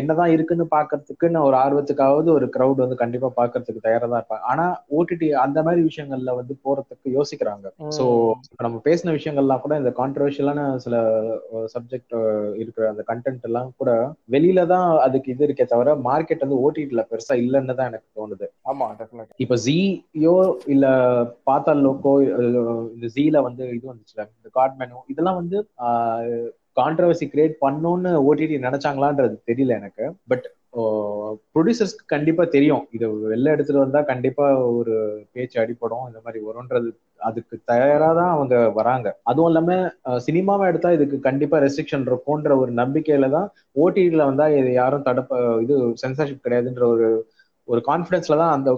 [0.00, 4.44] என்னதான் இருக்குன்னு பாக்குறதுக்குன்னு ஒரு ஆர்வத்துக்காவது ஒரு கிரவுட் வந்து கண்டிப்பா பாக்குறதுக்கு தயாரா தான் இருப்பாங்க.
[4.52, 4.64] ஆனா
[4.96, 7.66] ஓடிடி அந்த மாதிரி விஷயங்கள்ல வந்து போறதுக்கு யோசிக்கிறாங்க.
[7.96, 8.04] சோ
[8.64, 9.92] நம்ம பேசின விஷயங்கள்லாம் கூட இந்த
[10.46, 10.96] கான்ட்ரவர்ஷியலான சில
[11.74, 12.14] சப்ஜெக்ட்
[12.62, 13.90] இருக்கிற அந்த கண்டென்ட் எல்லாம் கூட
[14.28, 18.46] வெளியில தான் அதுக்கு இது இருக்கே தவிர மார்க்கெட் வந்து ஓடிடில பெருசா இல்லைன்னு தான் எனக்கு தோணுது.
[18.70, 20.34] ஆமா டெஃபினட் இப்ப ஜியோ
[20.74, 20.86] இல்ல
[21.48, 22.12] பாத்தால் லோக்கோ
[22.94, 25.58] இந்த ஜீல வந்து இது வந்துச்சுல இந்த காட்மேனோ இதெல்லாம் வந்து
[26.76, 30.04] கான்ட்ரவர்சி கிரியேட் பண்ணணும்னு ஓடிடி நினைச்சாங்களான்றது தெரியல எனக்கு.
[30.30, 30.46] பட்
[31.52, 32.82] ப்ரொடியூசர்ஸ்க்கு கண்டிப்பா தெரியும்.
[32.96, 34.46] இது வெளில எடுத்துட்டு வந்தா கண்டிப்பா
[34.78, 34.94] ஒரு
[35.34, 36.88] பேச்சு அடிப்படும் இந்த மாதிரி வரும்ன்றது
[37.20, 39.08] அதுக்கு தயாரா தான் அவங்க வராங்க.
[39.30, 39.76] அதுவும் இல்லாம
[40.26, 43.48] சினிமாவை எடுத்தா இதுக்கு கண்டிப்பா ரெஸ்ட்ரிக்ஷன் இருக்கும்ன்ற ஒரு நம்பிக்கையில தான்
[43.82, 45.32] ஓடிடியில வந்தா இது யாரும் தடுப்ப
[45.64, 47.08] இது சென்சர்ஷிப் கிடையாதுன்ற ஒரு
[47.68, 48.70] ஒரு கான்பிடன்ஸ்ல தான் அந்த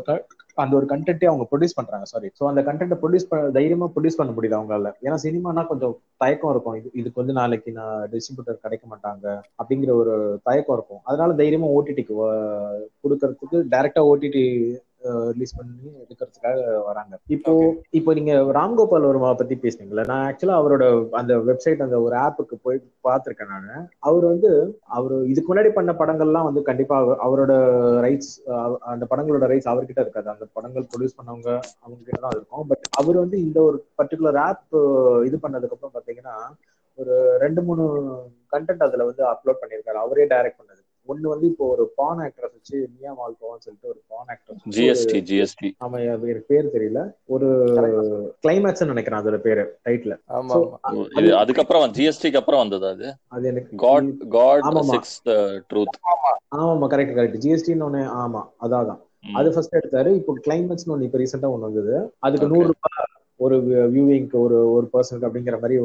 [0.65, 2.07] அந்த ஒரு கண்டென்ட்டே அவங்க ப்ரொடியூஸ் பண்றாங்க.
[2.13, 4.91] சாரி ஸோ அந்த கண்டென்ட்டை ப்ரொடியூஸ் பண்ண தைரியமா ப்ரொடியூஸ் பண்ண முடியுது அவங்களால.
[5.07, 6.77] ஏன்னா சினிமானா கொஞ்சம் தயக்கம் இருக்கும்.
[6.81, 9.27] இது இதுக்கு வந்து நாளைக்கு நான் டிஸ்ட்ரிபியூட்டர் கிடைக்க மாட்டாங்க
[9.61, 10.15] அப்படிங்கிற ஒரு
[10.49, 11.03] தயக்கம் இருக்கும்.
[11.05, 12.17] அதனால தைரியமா ஓடிடிக்கு
[13.05, 14.45] கொடுக்கறதுக்கு டேரக்டா ஓடிடி
[15.13, 17.19] ரிலீஸ் பண்ணி எடுக்கிறதுக்காக வராங்க.
[17.27, 22.55] இப்போ இப்போ நீங்க ராம்கோபால் வர்மா பத்தி பேசுனீங்கல்ல நான் ஆக்சுவலா அவரோட அந்த வெப்சைட் அந்த ஒரு ஆப்புக்கு
[22.63, 23.91] போய் பார்த்திருக்கேன் நான்.
[23.99, 27.53] அவர் வந்து அவர் இதுக்கு முன்னாடி பண்ண படங்கள்லாம் வந்து கண்டிப்பா அவர்- அவரோட
[28.01, 30.31] ரைட்ஸ் அந்த படங்களோட ரைட்ஸ் அவர்கிட்ட இருக்காது.
[30.31, 32.67] அந்த படங்கள் ப்ரொடியூஸ் பண்ணவங்க அவங்க கிட்ட தான் இருக்கும்.
[32.67, 34.75] பட் அவர் வந்து இந்த ஒரு பர்டிகுலர் ஆப்
[35.25, 36.55] இது பண்ணதுக்கு அப்புறம் பாத்தீங்கன்னா
[36.95, 37.83] ஒரு ரெண்டு மூணு
[38.53, 39.99] கண்டென்ட் அதுல வந்து அப்லோட் பண்ணியிருக்காரு.
[40.05, 40.85] அவரே டைரக்ட் பண்ணது.
[41.09, 45.69] ஒண்ணு வந்து இப்போ ஒரு பான் ஆக்ட்ரஸ் வச்சு மியா மால்கோவான்னு சொல்லிட்டு ஒரு பான் ஆக்ட்ரஸ் ஜிஎஸ்டி ஜிஎஸ்டி
[45.85, 47.01] ஆமா எனக்கு பேர் தெரியல.
[47.35, 47.49] ஒரு
[48.43, 51.05] கிளைமேக்ஸ் நினைக்கிறேன் அதோட பேரு டைட்டில் ஆமா ஆமா.
[51.21, 53.09] இது அதுக்கப்புறம் ஜிஎஸ்டிக்கு அப்புறம் வந்தது அது?
[53.31, 54.65] அது எனக்கு காட் காட்.
[54.93, 55.17] சிக்ஸ்
[55.71, 55.99] ட்ரூத்
[56.57, 59.03] ஆமாமா கரெக்ட் கரெக்ட் ஜிஎஸ்டின்னு ஒண்ணு ஆமா அதான்.
[59.37, 60.11] அது ஃபர்ஸ்ட் எடுத்தாரு.
[60.19, 61.95] இப்போ கிளைமேக்ஸ்னு ஒண்ணு இப்போ ரீசெண்டா ஒண்ணு வந்தது.
[62.23, 62.47] அதுக்கு.
[62.53, 63.07] நூறு ரூபாய்
[63.41, 63.57] ஒரு
[63.93, 65.77] வியூவிங்க்கு ஒரு ஒரு பர்சனுக்கு அப்படிங்கிற மாதிரி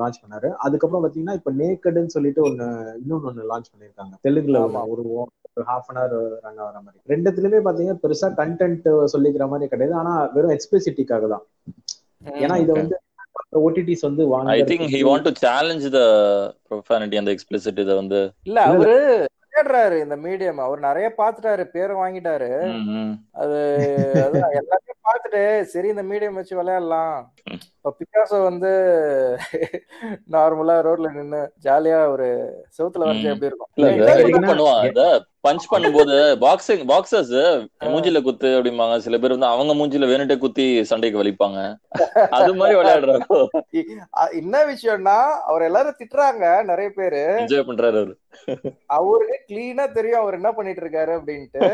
[0.00, 0.48] லான்ச் பண்ணாரு.
[0.64, 2.66] அதுக்கப்புறம் பாத்தீங்கன்னா இப்போ நேக்கடுன்னு சொல்லிட்டு ஒண்ணு
[3.00, 4.58] இன்னொன்னு ஒண்ணு லான்ச் பண்ணிருக்காங்க தெலுங்குல.
[4.92, 5.02] ஒரு
[5.52, 7.00] ஒரு ஹாஃப் அன் ஹவர் ரன் ஆகிற மாதிரி.
[7.12, 9.94] ரெண்டுத்துலயுமே பாத்தீங்கன்னா பெருசா கண்டென்ட் சொல்லிக்கிற மாதிரி கிடையாது.
[10.00, 11.44] ஆனா வெறும் எக்ஸ்பிளிசிட்டிக்காக தான்.
[12.40, 12.96] ஏன்னா இதை வந்து
[13.64, 16.00] ஓடிடிஸ் வந்து I think he want to challenge the
[16.68, 18.58] profanity அந்த எக்ஸ்பிளிசிட் இதை வந்து இல்ல.
[18.72, 18.96] அவரு
[19.60, 20.60] தேடுறாரு இந்த மீடியம்.
[20.66, 22.50] அவர் நிறைய பாத்துட்டாரு பேரை வாங்கிட்டாரு.
[23.42, 23.58] அது
[24.60, 27.32] எல்லாத்தையும் பார்த்துட்டு சரி இந்த மீடியம் வச்சு விளையாடலாம்.
[27.82, 28.70] இப்ப பிகாசோ வந்து
[30.34, 32.26] நார்மலா ரோட்ல நின்னு ஜாலியா ஒரு
[32.78, 33.30] செவுத்துல வரைஞ்சு.
[33.32, 35.26] எப்படி இருக்கும்?
[35.46, 37.36] பஞ்ச் பண்ணும்போது பாக்ஸிங் பாக்ஸர்ஸ்
[37.90, 38.96] மூஞ்சில குத்து அப்படிம்பாங்க.
[39.04, 41.60] சில பேர் வந்து அவங்க மூஞ்சில வேணுட்டே குத்தி சண்டைக்கு வலிப்பாங்க.
[42.38, 43.24] அது மாதிரி விளையாடுறாங்க
[44.40, 45.18] என்ன விஷயம்னா
[45.50, 47.22] அவர் எல்லாரும் திட்டுறாங்க நிறைய பேரு.
[47.38, 48.14] என்ஜாய் பண்றாரு அவரு.
[48.98, 51.64] அவருக்கு கிளீனா தெரியும் அவர் என்ன பண்ணிட்டு இருக்காரு அப்படின்ட்டு.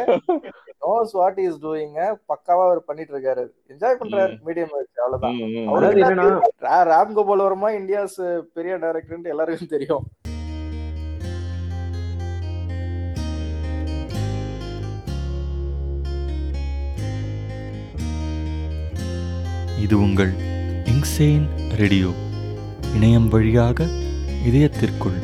[0.87, 1.99] நோஸ் வாட் இஸ் டூயிங்
[2.31, 3.45] பக்காவா அவர் பண்ணிட்டு இருக்காரு.
[3.73, 4.35] என்ஜாய் பண்றாரு.
[4.47, 5.37] மீடியம் வச்சு அவ்வளவுதான்.
[6.03, 10.05] அவருக்கு என்னன்னா ராம் கோபால் வர்மா இந்தியாஸ் பெரிய டைரக்டர் எல்லாருக்கும் தெரியும்.
[19.81, 20.33] இது உங்கள்
[20.85, 22.11] இங்சேன் ரேடியோ.
[22.97, 23.85] இணையம் வழியாக
[24.45, 25.19] இதயத்திற்குள்